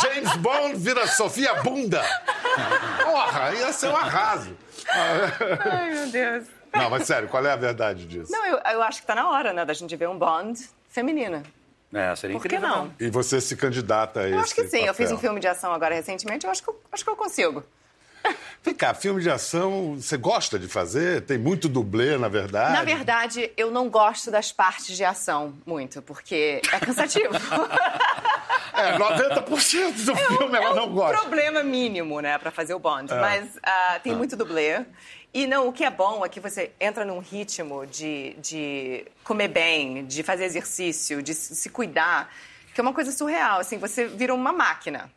James 0.00 0.36
Bond 0.36 0.76
vira 0.76 1.06
Sofia 1.08 1.54
Bunda. 1.62 2.02
Porra, 3.02 3.52
ia 3.54 3.72
ser 3.72 3.88
um 3.88 3.96
arraso. 3.96 4.56
Ai, 4.88 5.90
meu 5.94 6.06
Deus. 6.08 6.44
Não, 6.74 6.90
mas 6.90 7.06
sério, 7.06 7.28
qual 7.28 7.44
é 7.44 7.52
a 7.52 7.56
verdade 7.56 8.06
disso? 8.06 8.32
Não, 8.32 8.46
eu, 8.46 8.58
eu 8.72 8.82
acho 8.82 9.00
que 9.00 9.06
tá 9.06 9.14
na 9.14 9.28
hora, 9.30 9.52
né, 9.52 9.64
da 9.64 9.74
gente 9.74 9.94
ver 9.96 10.08
um 10.08 10.18
Bond 10.18 10.58
feminina. 10.88 11.42
É, 11.92 12.14
seria 12.16 12.36
Por 12.36 12.42
que 12.48 12.56
incrível. 12.56 12.68
não? 12.68 12.94
E 12.98 13.10
você 13.10 13.40
se 13.40 13.54
candidata 13.54 14.20
a 14.20 14.24
esse 14.24 14.32
Eu 14.34 14.40
acho 14.40 14.54
que 14.54 14.66
sim. 14.66 14.84
Eu 14.84 14.94
fiz 14.94 15.12
um 15.12 15.18
filme 15.18 15.38
de 15.38 15.46
ação 15.46 15.72
agora 15.72 15.94
recentemente, 15.94 16.46
eu 16.46 16.50
acho 16.50 16.62
que 16.62 16.70
eu, 16.70 16.80
acho 16.90 17.04
que 17.04 17.10
eu 17.10 17.16
consigo. 17.16 17.62
Vem 18.64 18.74
cá, 18.74 18.94
filme 18.94 19.20
de 19.20 19.28
ação, 19.28 19.96
você 19.96 20.16
gosta 20.16 20.58
de 20.58 20.68
fazer? 20.68 21.22
Tem 21.22 21.36
muito 21.36 21.68
dublê, 21.68 22.16
na 22.16 22.28
verdade? 22.28 22.72
Na 22.72 22.84
verdade, 22.84 23.52
eu 23.56 23.70
não 23.70 23.90
gosto 23.90 24.30
das 24.30 24.52
partes 24.52 24.96
de 24.96 25.04
ação 25.04 25.54
muito, 25.66 26.00
porque 26.00 26.62
é 26.72 26.78
cansativo. 26.78 27.34
É, 28.74 28.98
90% 28.98 30.04
do 30.04 30.16
filme 30.16 30.56
ela 30.56 30.74
não 30.74 30.86
um 30.86 30.94
gosta. 30.94 31.18
problema 31.18 31.62
mínimo, 31.62 32.20
né, 32.20 32.38
pra 32.38 32.50
fazer 32.50 32.74
o 32.74 32.78
Bond. 32.78 33.12
Mas 33.14 33.58
ah, 33.62 34.00
tem 34.02 34.14
muito 34.14 34.36
dublê. 34.36 34.84
E 35.34 35.46
não, 35.46 35.68
o 35.68 35.72
que 35.72 35.84
é 35.84 35.90
bom 35.90 36.24
é 36.24 36.28
que 36.28 36.40
você 36.40 36.72
entra 36.78 37.04
num 37.04 37.18
ritmo 37.18 37.86
de, 37.86 38.34
de 38.34 39.06
comer 39.24 39.48
bem, 39.48 40.04
de 40.04 40.22
fazer 40.22 40.44
exercício, 40.44 41.22
de 41.22 41.32
se 41.32 41.54
se 41.54 41.70
cuidar, 41.70 42.30
que 42.74 42.80
é 42.80 42.82
uma 42.82 42.92
coisa 42.92 43.10
surreal. 43.10 43.60
Assim, 43.60 43.78
você 43.78 44.06
vira 44.06 44.34
uma 44.34 44.52
máquina. 44.52 45.10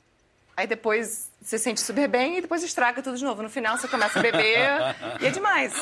Aí 0.57 0.65
depois 0.67 1.29
você 1.41 1.57
sente 1.59 1.81
super 1.81 2.07
bem 2.07 2.37
e 2.37 2.41
depois 2.41 2.63
estraga 2.63 3.01
tudo 3.01 3.17
de 3.17 3.23
novo. 3.23 3.43
No 3.43 3.49
final 3.49 3.77
você 3.77 3.87
começa 3.89 4.17
a 4.17 4.21
beber 4.21 4.57
e 5.19 5.25
é 5.27 5.29
demais. 5.29 5.73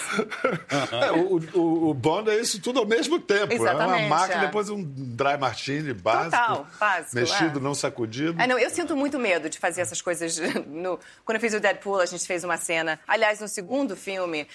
É, 0.92 1.12
o, 1.12 1.38
o- 1.58 1.90
o 1.90 1.94
Bond 1.94 2.30
é 2.30 2.40
isso 2.40 2.60
tudo 2.60 2.80
ao 2.80 2.86
mesmo 2.86 3.20
tempo. 3.20 3.54
É 3.54 3.56
uma 3.58 3.70
Exatamente, 3.70 4.10
máquina, 4.10 4.42
é. 4.44 4.46
depois 4.48 4.70
um 4.70 4.84
dry 4.84 5.38
martini 5.38 5.94
básico. 5.94 6.32
Total, 6.32 6.68
básico, 6.80 7.16
Mexido, 7.16 7.60
é. 7.60 7.62
não 7.62 7.76
sacudido. 7.76 8.42
É, 8.42 8.48
não, 8.48 8.58
eu 8.58 8.70
sinto 8.70 8.96
muito 8.96 9.20
medo 9.20 9.50
de 9.50 9.60
fazer 9.60 9.82
essas 9.82 10.02
coisas. 10.02 10.38
No... 10.68 11.00
Quando 11.24 11.36
eu 11.36 11.42
fiz 11.42 11.54
o 11.54 11.60
Deadpool, 11.60 12.00
a 12.00 12.06
gente 12.06 12.26
fez 12.26 12.44
uma 12.44 12.58
cena. 12.58 13.00
Aliás, 13.08 13.40
no 13.40 13.48
segundo 13.48 13.96
filme, 13.96 14.48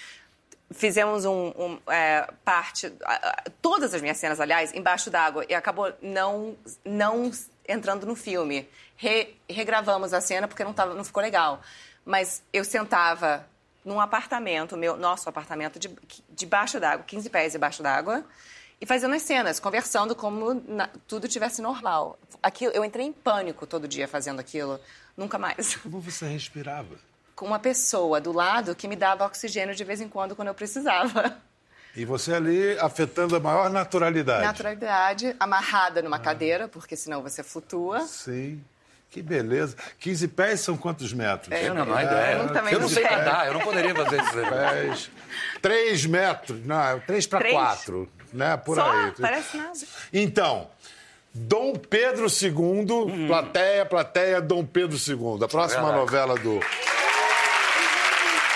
fizemos 0.71 1.25
um, 1.25 1.47
um, 1.57 1.79
é, 1.87 2.27
parte. 2.43 2.91
Todas 3.61 3.93
as 3.93 4.01
minhas 4.01 4.17
cenas, 4.17 4.39
aliás, 4.39 4.73
embaixo 4.73 5.09
d'água. 5.09 5.45
E 5.47 5.53
acabou 5.53 5.91
não, 6.01 6.55
não 6.85 7.31
entrando 7.69 8.05
no 8.05 8.15
filme. 8.15 8.67
Re- 8.97 9.35
regravamos 9.49 10.11
a 10.13 10.19
cena 10.19 10.47
porque 10.47 10.63
não, 10.63 10.73
tava, 10.73 10.93
não 10.93 11.03
ficou 11.03 11.21
legal. 11.23 11.61
Mas 12.05 12.43
eu 12.51 12.65
sentava 12.65 13.45
num 13.85 13.99
apartamento, 14.01 14.75
meu, 14.75 14.97
nosso 14.97 15.29
apartamento, 15.29 15.79
de, 15.79 15.89
debaixo 16.29 16.79
d'água, 16.79 17.05
15 17.05 17.29
pés 17.29 17.53
debaixo 17.53 17.81
d'água, 17.81 18.25
e 18.81 18.85
fazendo 18.85 19.13
as 19.15 19.21
cenas, 19.21 19.59
conversando 19.59 20.15
como 20.15 20.53
na- 20.67 20.89
tudo 21.07 21.27
tivesse 21.27 21.61
normal. 21.61 22.17
Aquilo, 22.41 22.73
eu 22.73 22.83
entrei 22.83 23.05
em 23.05 23.13
pânico 23.13 23.65
todo 23.67 23.87
dia 23.87 24.07
fazendo 24.07 24.39
aquilo. 24.39 24.79
Nunca 25.15 25.37
mais. 25.37 25.75
Como 25.83 25.99
você 25.99 26.25
respirava? 26.27 26.95
Com 27.35 27.45
uma 27.45 27.59
pessoa 27.59 28.19
do 28.21 28.31
lado 28.31 28.73
que 28.75 28.87
me 28.87 28.95
dava 28.95 29.25
oxigênio 29.25 29.75
de 29.75 29.83
vez 29.83 29.99
em 30.01 30.07
quando, 30.09 30.35
quando 30.35 30.47
eu 30.49 30.53
precisava. 30.53 31.37
E 31.99 32.05
você 32.05 32.33
ali 32.33 32.79
afetando 32.79 33.35
a 33.35 33.39
maior 33.41 33.69
naturalidade. 33.69 34.41
Naturalidade, 34.45 35.35
amarrada 35.37 36.01
numa 36.01 36.17
cadeira, 36.17 36.65
porque 36.69 36.95
senão 36.95 37.21
você 37.21 37.43
flutua. 37.43 37.99
Sim. 38.07 38.63
Que 39.11 39.21
beleza. 39.21 39.75
15 39.99 40.27
pés 40.29 40.61
são 40.61 40.77
quantos 40.77 41.11
metros? 41.11 41.51
É, 41.51 41.67
Eu 41.67 41.73
não, 41.73 41.83
não 41.83 41.93
há 41.93 42.01
É, 42.01 42.05
ideia. 42.05 42.35
eu 42.37 42.53
também 42.53 42.73
Eu 42.73 42.79
não 42.79 42.87
sei 42.87 43.03
nadar, 43.03 43.47
eu 43.47 43.53
não 43.55 43.59
poderia 43.61 43.93
fazer 43.93 44.21
isso. 44.21 44.31
Pés. 44.31 45.11
3 45.61 46.05
metros. 46.05 46.65
Não, 46.65 46.99
3 47.01 47.27
para 47.27 47.39
Três? 47.39 47.53
4. 47.55 48.09
Né? 48.31 48.55
Por 48.55 48.75
Só, 48.75 48.89
aí. 48.89 49.11
parece 49.19 49.57
nada. 49.57 49.73
Então, 50.13 50.69
Dom 51.33 51.73
Pedro 51.73 52.27
II, 52.27 53.27
plateia, 53.27 53.85
plateia, 53.85 54.39
Dom 54.39 54.63
Pedro 54.63 54.95
II. 54.97 55.43
A 55.43 55.47
próxima 55.49 55.91
novela 55.91 56.35
do. 56.35 56.59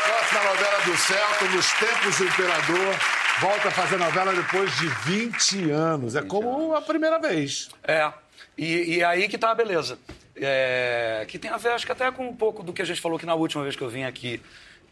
Próxima 0.06 0.44
novela 0.44 0.80
do 0.86 0.96
Celta, 0.98 1.46
nos 1.46 1.74
tempos 1.74 2.18
do 2.18 2.24
Imperador. 2.26 2.96
Volta 3.40 3.68
a 3.68 3.72
fazer 3.72 3.98
novela 3.98 4.34
depois 4.34 4.76
de 4.78 4.88
20 4.88 5.72
anos. 5.72 6.16
É 6.16 6.22
como 6.22 6.76
a 6.76 6.82
primeira 6.82 7.20
vez. 7.20 7.70
É. 7.84 8.12
E, 8.58 8.98
e 8.98 9.04
aí 9.04 9.28
que 9.28 9.38
tá 9.38 9.52
a 9.52 9.56
beleza. 9.56 9.98
É, 10.36 11.26
que 11.28 11.40
tem 11.40 11.50
a 11.52 11.58
ver, 11.58 11.70
acho 11.70 11.86
que 11.86 11.92
até 11.92 12.12
com 12.12 12.28
um 12.28 12.36
pouco 12.36 12.64
do 12.64 12.72
que 12.72 12.82
a 12.82 12.86
gente 12.86 13.02
falou 13.02 13.18
aqui 13.18 13.26
na 13.26 13.36
última 13.36 13.64
vez 13.64 13.76
que 13.76 13.82
eu 13.82 13.90
vim 13.90 14.04
aqui, 14.04 14.42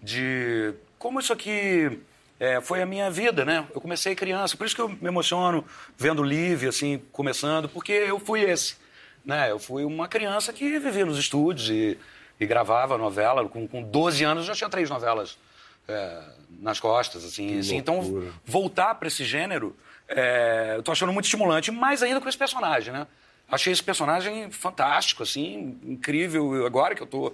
de 0.02 0.74
como 0.98 1.20
isso 1.20 1.32
aqui 1.32 2.00
é, 2.40 2.60
foi 2.60 2.82
a 2.82 2.86
minha 2.86 3.10
vida, 3.10 3.46
né? 3.46 3.66
Eu 3.74 3.80
comecei 3.80 4.16
criança, 4.16 4.58
por 4.58 4.66
isso 4.66 4.76
que 4.76 4.82
eu 4.82 4.90
me 4.90 5.08
emociono 5.08 5.64
vendo 5.98 6.22
o 6.22 6.26
Live, 6.26 6.68
assim, 6.68 7.02
começando, 7.12 7.70
porque 7.70 7.92
eu 7.92 8.20
fui 8.20 8.42
esse, 8.42 8.76
né? 9.24 9.52
Eu 9.52 9.60
fui 9.60 9.86
uma 9.86 10.08
criança 10.08 10.52
que 10.52 10.80
vivia 10.80 11.06
nos 11.06 11.18
estúdios 11.18 11.70
e, 11.70 11.98
e 12.40 12.46
gravava 12.46 12.98
novela. 12.98 13.48
Com, 13.48 13.68
com 13.68 13.82
12 13.82 14.24
anos 14.24 14.44
eu 14.44 14.48
já 14.54 14.56
tinha 14.56 14.70
três 14.70 14.90
novelas 14.90 15.38
é, 15.88 16.22
nas 16.60 16.80
costas, 16.80 17.24
assim. 17.24 17.60
assim. 17.60 17.78
Então, 17.78 18.24
voltar 18.46 18.96
para 18.96 19.08
esse 19.08 19.24
gênero, 19.24 19.76
é, 20.08 20.74
eu 20.78 20.84
tô 20.84 20.92
achando 20.92 21.12
muito 21.14 21.26
estimulante, 21.26 21.72
mais 21.72 22.04
ainda 22.04 22.20
com 22.22 22.28
esse 22.30 22.38
personagem, 22.38 22.94
né? 22.94 23.08
Achei 23.50 23.74
esse 23.74 23.84
personagem 23.84 24.50
fantástico, 24.52 25.24
assim, 25.24 25.78
incrível. 25.84 26.66
Agora 26.66 26.96
que 26.96 27.02
eu 27.04 27.08
tô 27.08 27.34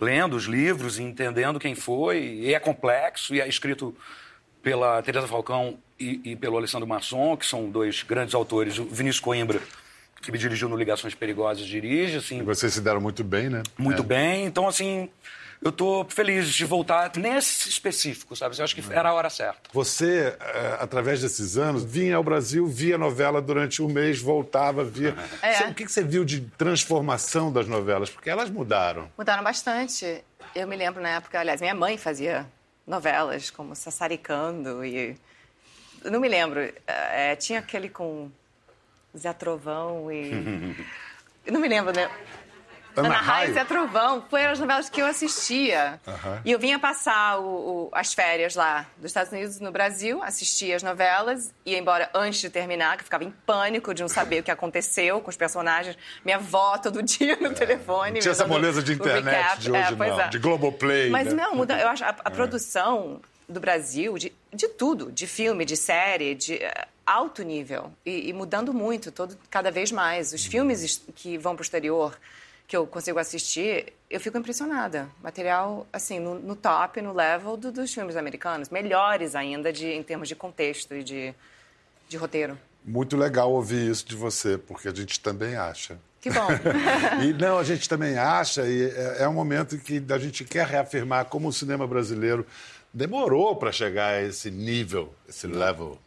lendo 0.00 0.36
os 0.36 0.44
livros 0.44 0.98
e 0.98 1.02
entendendo 1.02 1.58
quem 1.58 1.74
foi, 1.74 2.22
e 2.22 2.54
é 2.54 2.60
complexo, 2.60 3.34
e 3.34 3.40
é 3.40 3.48
escrito 3.48 3.96
pela 4.62 5.02
Teresa 5.02 5.26
Falcão 5.26 5.78
e, 5.98 6.20
e 6.24 6.36
pelo 6.36 6.56
Alessandro 6.56 6.86
Masson, 6.86 7.36
que 7.36 7.44
são 7.46 7.68
dois 7.68 8.02
grandes 8.04 8.34
autores. 8.34 8.78
O 8.78 8.84
Vinícius 8.84 9.18
Coimbra, 9.20 9.60
que 10.22 10.30
me 10.30 10.38
dirigiu 10.38 10.68
no 10.68 10.76
Ligações 10.76 11.14
Perigosas, 11.14 11.66
dirige, 11.66 12.18
assim... 12.18 12.38
E 12.38 12.42
vocês 12.42 12.74
se 12.74 12.80
deram 12.80 13.00
muito 13.00 13.24
bem, 13.24 13.48
né? 13.48 13.62
Muito 13.76 14.02
É. 14.02 14.04
bem. 14.04 14.44
Então, 14.46 14.68
assim, 14.68 15.08
eu 15.60 15.72
tô 15.72 16.06
feliz 16.08 16.48
de 16.48 16.64
voltar 16.64 17.10
nesse 17.16 17.68
específico, 17.68 18.36
sabe? 18.36 18.56
Eu 18.58 18.64
acho 18.64 18.74
que 18.74 18.92
era 18.92 19.08
a 19.08 19.12
hora 19.12 19.28
certa. 19.28 19.60
Você, 19.72 20.36
eh, 20.40 20.76
através 20.80 21.20
desses 21.20 21.56
anos, 21.56 21.84
vinha 21.84 22.16
ao 22.16 22.22
Brasil, 22.22 22.66
via 22.66 22.96
novela 22.96 23.42
durante 23.42 23.82
um 23.82 23.88
mês, 23.88 24.20
voltava, 24.20 24.84
via. 24.84 25.14
É. 25.42 25.68
O 25.68 25.74
que 25.74 25.86
você 25.86 26.02
viu 26.02 26.24
de 26.24 26.40
transformação 26.40 27.52
das 27.52 27.66
novelas? 27.66 28.10
Porque 28.10 28.28
elas 28.30 28.50
mudaram. 28.50 29.10
Mudaram 29.16 29.42
bastante. 29.42 30.22
Eu 30.54 30.66
me 30.66 30.76
lembro 30.76 31.02
na 31.02 31.10
época, 31.10 31.40
aliás, 31.40 31.60
minha 31.60 31.74
mãe 31.74 31.96
fazia 31.96 32.46
novelas 32.86 33.50
como 33.50 33.74
Sassaricando 33.74 34.84
e. 34.84 35.16
Não 36.04 36.20
me 36.20 36.28
lembro. 36.28 36.60
É, 36.86 37.34
tinha 37.36 37.58
aquele 37.58 37.88
com 37.88 38.30
Zé 39.16 39.32
Trovão 39.32 40.10
e. 40.10 40.76
Eu 41.46 41.52
não 41.52 41.60
me 41.60 41.68
lembro, 41.68 41.94
né? 41.94 42.10
Ana 42.98 43.08
Ana 43.08 43.16
Raia 43.18 43.38
Raio? 43.38 43.50
e 43.50 43.54
Zé 43.54 43.64
Trovão 43.64 44.24
foram 44.28 44.50
as 44.50 44.58
novelas 44.58 44.88
que 44.88 45.00
eu 45.00 45.06
assistia. 45.06 46.00
Aham. 46.06 46.40
E 46.44 46.52
eu 46.52 46.58
vinha 46.58 46.78
passar 46.78 47.38
o- 47.38 47.44
o- 47.44 47.88
as 47.92 48.12
férias 48.14 48.54
lá 48.54 48.86
dos 48.96 49.06
Estados 49.06 49.32
Unidos 49.32 49.60
no 49.60 49.70
Brasil, 49.70 50.22
assistia 50.22 50.76
as 50.76 50.82
novelas, 50.82 51.52
ia 51.64 51.78
embora 51.78 52.10
antes 52.14 52.40
de 52.40 52.50
terminar, 52.50 52.96
que 52.96 53.02
eu 53.02 53.04
ficava 53.04 53.24
em 53.24 53.30
pânico 53.46 53.92
de 53.94 54.02
não 54.02 54.08
saber 54.08 54.40
o 54.40 54.42
que 54.42 54.50
aconteceu 54.50 55.20
com 55.20 55.30
os 55.30 55.36
personagens. 55.36 55.96
Minha 56.24 56.36
avó 56.36 56.78
todo 56.78 57.02
dia 57.02 57.36
no 57.40 57.52
telefone. 57.54 58.12
Não 58.14 58.20
tinha 58.20 58.32
essa 58.32 58.46
moleza 58.46 58.82
de 58.82 58.92
internet 58.92 59.58
de 59.60 59.70
hoje, 59.70 59.80
É, 59.92 59.96
não. 59.96 60.20
é. 60.20 60.28
De 60.28 60.38
Globoplay. 60.38 61.10
Mas 61.10 61.28
né? 61.28 61.34
não, 61.42 61.54
muda, 61.54 61.78
eu 61.78 61.88
acho 61.88 62.04
a, 62.04 62.08
a 62.08 62.30
produção 62.30 63.20
do 63.48 63.60
Brasil, 63.60 64.18
de, 64.18 64.32
de 64.52 64.68
tudo, 64.68 65.10
de 65.10 65.26
filme, 65.26 65.64
de 65.64 65.74
série, 65.76 66.34
de 66.34 66.56
eh, 66.62 66.86
alto 67.06 67.42
nível 67.42 67.90
e, 68.04 68.28
e 68.28 68.32
mudando 68.34 68.74
muito, 68.74 69.10
todo, 69.10 69.38
cada 69.48 69.70
vez 69.70 69.90
mais. 69.90 70.34
Os 70.34 70.44
filmes 70.44 71.02
que 71.16 71.38
vão 71.38 71.54
para 71.56 71.62
o 71.62 71.64
exterior, 71.64 72.14
que 72.68 72.76
eu 72.76 72.86
consigo 72.86 73.18
assistir, 73.18 73.94
eu 74.10 74.20
fico 74.20 74.36
impressionada. 74.36 75.08
Material, 75.22 75.86
assim, 75.90 76.20
no, 76.20 76.38
no 76.38 76.54
top, 76.54 77.00
no 77.00 77.14
level 77.14 77.56
do- 77.56 77.72
dos 77.72 77.92
filmes 77.92 78.14
americanos. 78.14 78.68
Melhores 78.68 79.34
ainda 79.34 79.72
de, 79.72 79.86
em 79.88 80.02
termos 80.02 80.28
de 80.28 80.36
contexto 80.36 80.94
e 80.94 81.02
de, 81.02 81.34
de 82.10 82.16
roteiro. 82.18 82.58
Muito 82.84 83.16
legal 83.16 83.50
ouvir 83.50 83.90
isso 83.90 84.06
de 84.06 84.14
você, 84.14 84.58
porque 84.58 84.86
a 84.86 84.94
gente 84.94 85.18
também 85.18 85.56
acha. 85.56 85.98
Que 86.20 86.30
bom. 86.30 86.46
E 87.24 87.32
não, 87.32 87.58
a 87.58 87.64
gente 87.64 87.88
também 87.88 88.18
acha, 88.18 88.66
e 88.66 88.90
é, 88.90 89.22
é 89.22 89.28
um 89.28 89.32
momento 89.32 89.74
em 89.76 89.78
que 89.78 90.04
a 90.12 90.18
gente 90.18 90.44
quer 90.44 90.66
reafirmar 90.66 91.24
como 91.24 91.48
o 91.48 91.52
cinema 91.52 91.86
brasileiro 91.86 92.46
demorou 92.92 93.56
para 93.56 93.72
chegar 93.72 94.14
a 94.14 94.22
esse 94.22 94.50
nível, 94.50 95.14
esse 95.28 95.46
level. 95.46 95.98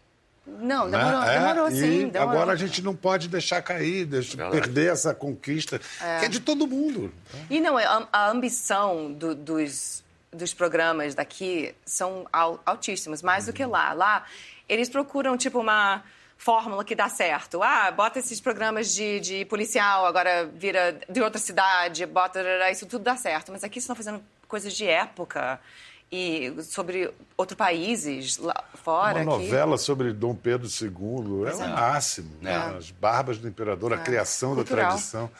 Não, 0.45 0.87
né? 0.87 0.97
demorou, 0.97 1.21
É, 1.23 1.39
demorou 1.39 1.67
e 1.69 1.71
sim. 1.75 2.07
Demorou. 2.09 2.33
agora 2.33 2.51
a 2.53 2.55
gente 2.55 2.81
não 2.81 2.95
pode 2.95 3.27
deixar 3.27 3.61
cair, 3.61 4.07
perder 4.51 4.91
essa 4.91 5.13
conquista, 5.13 5.77
que 5.79 6.25
é 6.25 6.27
de 6.27 6.39
todo 6.39 6.65
mundo. 6.67 7.13
E 7.49 7.59
não, 7.59 7.77
a, 7.77 8.07
a 8.11 8.29
ambição 8.29 9.13
do- 9.13 9.35
dos, 9.35 10.03
dos 10.33 10.53
programas 10.53 11.13
daqui 11.13 11.75
são 11.85 12.25
al, 12.33 12.59
altíssimos, 12.65 13.21
mais 13.21 13.45
do 13.45 13.53
que 13.53 13.63
lá. 13.65 13.93
Lá, 13.93 14.25
eles 14.67 14.89
procuram, 14.89 15.37
tipo, 15.37 15.59
uma 15.59 16.03
fórmula 16.37 16.83
que 16.83 16.95
dá 16.95 17.07
certo. 17.07 17.61
Ah, 17.61 17.91
bota 17.91 18.17
esses 18.17 18.41
programas 18.41 18.91
de, 18.95 19.19
de 19.19 19.45
policial, 19.45 20.07
agora 20.07 20.49
vira 20.55 20.99
de 21.07 21.21
outra 21.21 21.39
cidade, 21.39 22.03
bota... 22.07 22.41
Isso 22.71 22.87
tudo 22.87 23.03
dá 23.03 23.15
certo. 23.15 23.51
Mas 23.51 23.63
aqui 23.63 23.77
estão 23.77 23.95
fazendo 23.95 24.23
coisas 24.47 24.73
de 24.73 24.87
época 24.87 25.59
e 26.11 26.53
sobre 26.63 27.09
outros 27.37 27.57
países 27.57 28.37
lá 28.37 28.63
fora. 28.83 29.21
Uma 29.21 29.37
novela 29.37 29.77
sobre 29.77 30.11
Dom 30.11 30.35
Pedro 30.35 30.67
II 30.67 31.49
é 31.49 31.53
o 31.55 31.69
máximo. 31.69 32.31
né? 32.41 32.75
As 32.77 32.91
barbas 32.91 33.37
do 33.37 33.47
imperador, 33.47 33.93
a 33.93 33.97
criação 33.97 34.53
Cultural. 34.55 34.83
da 34.83 34.89
tradição. 34.89 35.31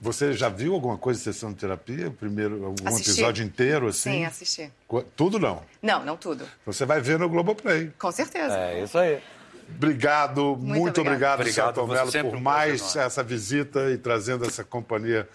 Você 0.00 0.32
já 0.32 0.48
viu 0.48 0.74
alguma 0.74 0.98
coisa 0.98 1.18
de 1.18 1.24
sessão 1.24 1.50
de 1.52 1.58
terapia? 1.60 2.10
Primeiro, 2.10 2.64
algum 2.64 2.88
Assisti. 2.88 3.10
episódio 3.10 3.44
inteiro, 3.44 3.86
assim? 3.86 4.10
Sim, 4.10 4.24
assisti. 4.24 4.72
Tudo 5.14 5.38
não. 5.38 5.62
Não, 5.80 6.04
não 6.04 6.16
tudo. 6.16 6.44
Você 6.66 6.84
vai 6.84 7.00
ver 7.00 7.20
no 7.20 7.28
Globoplay. 7.28 7.92
Com 7.98 8.10
certeza. 8.10 8.56
É 8.58 8.82
isso 8.82 8.98
aí. 8.98 9.22
Obrigado, 9.76 10.56
muito, 10.56 11.00
obrigado, 11.00 11.40
obrigada. 11.40 11.80
Obrigado 11.80 12.10
Celton 12.10 12.30
por 12.30 12.38
um 12.38 12.40
mais 12.42 12.96
essa 12.96 13.22
visita 13.22 13.90
e 13.90 13.96
trazendo 13.96 14.44
essa 14.44 14.64
companhia 14.64 15.28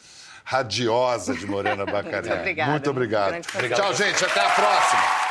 radiosa 0.48 1.34
de 1.34 1.46
Morena 1.46 1.86
Bacarini. 1.86 2.30
Muito 2.30 2.40
obrigada. 2.40 2.72
Muito 2.72 2.90
obrigado. 2.90 3.46
Obrigado. 3.54 3.80
Tchau, 3.82 3.94
gente. 3.94 4.24
Até 4.24 4.40
a 4.40 4.50
próxima. 4.50 5.27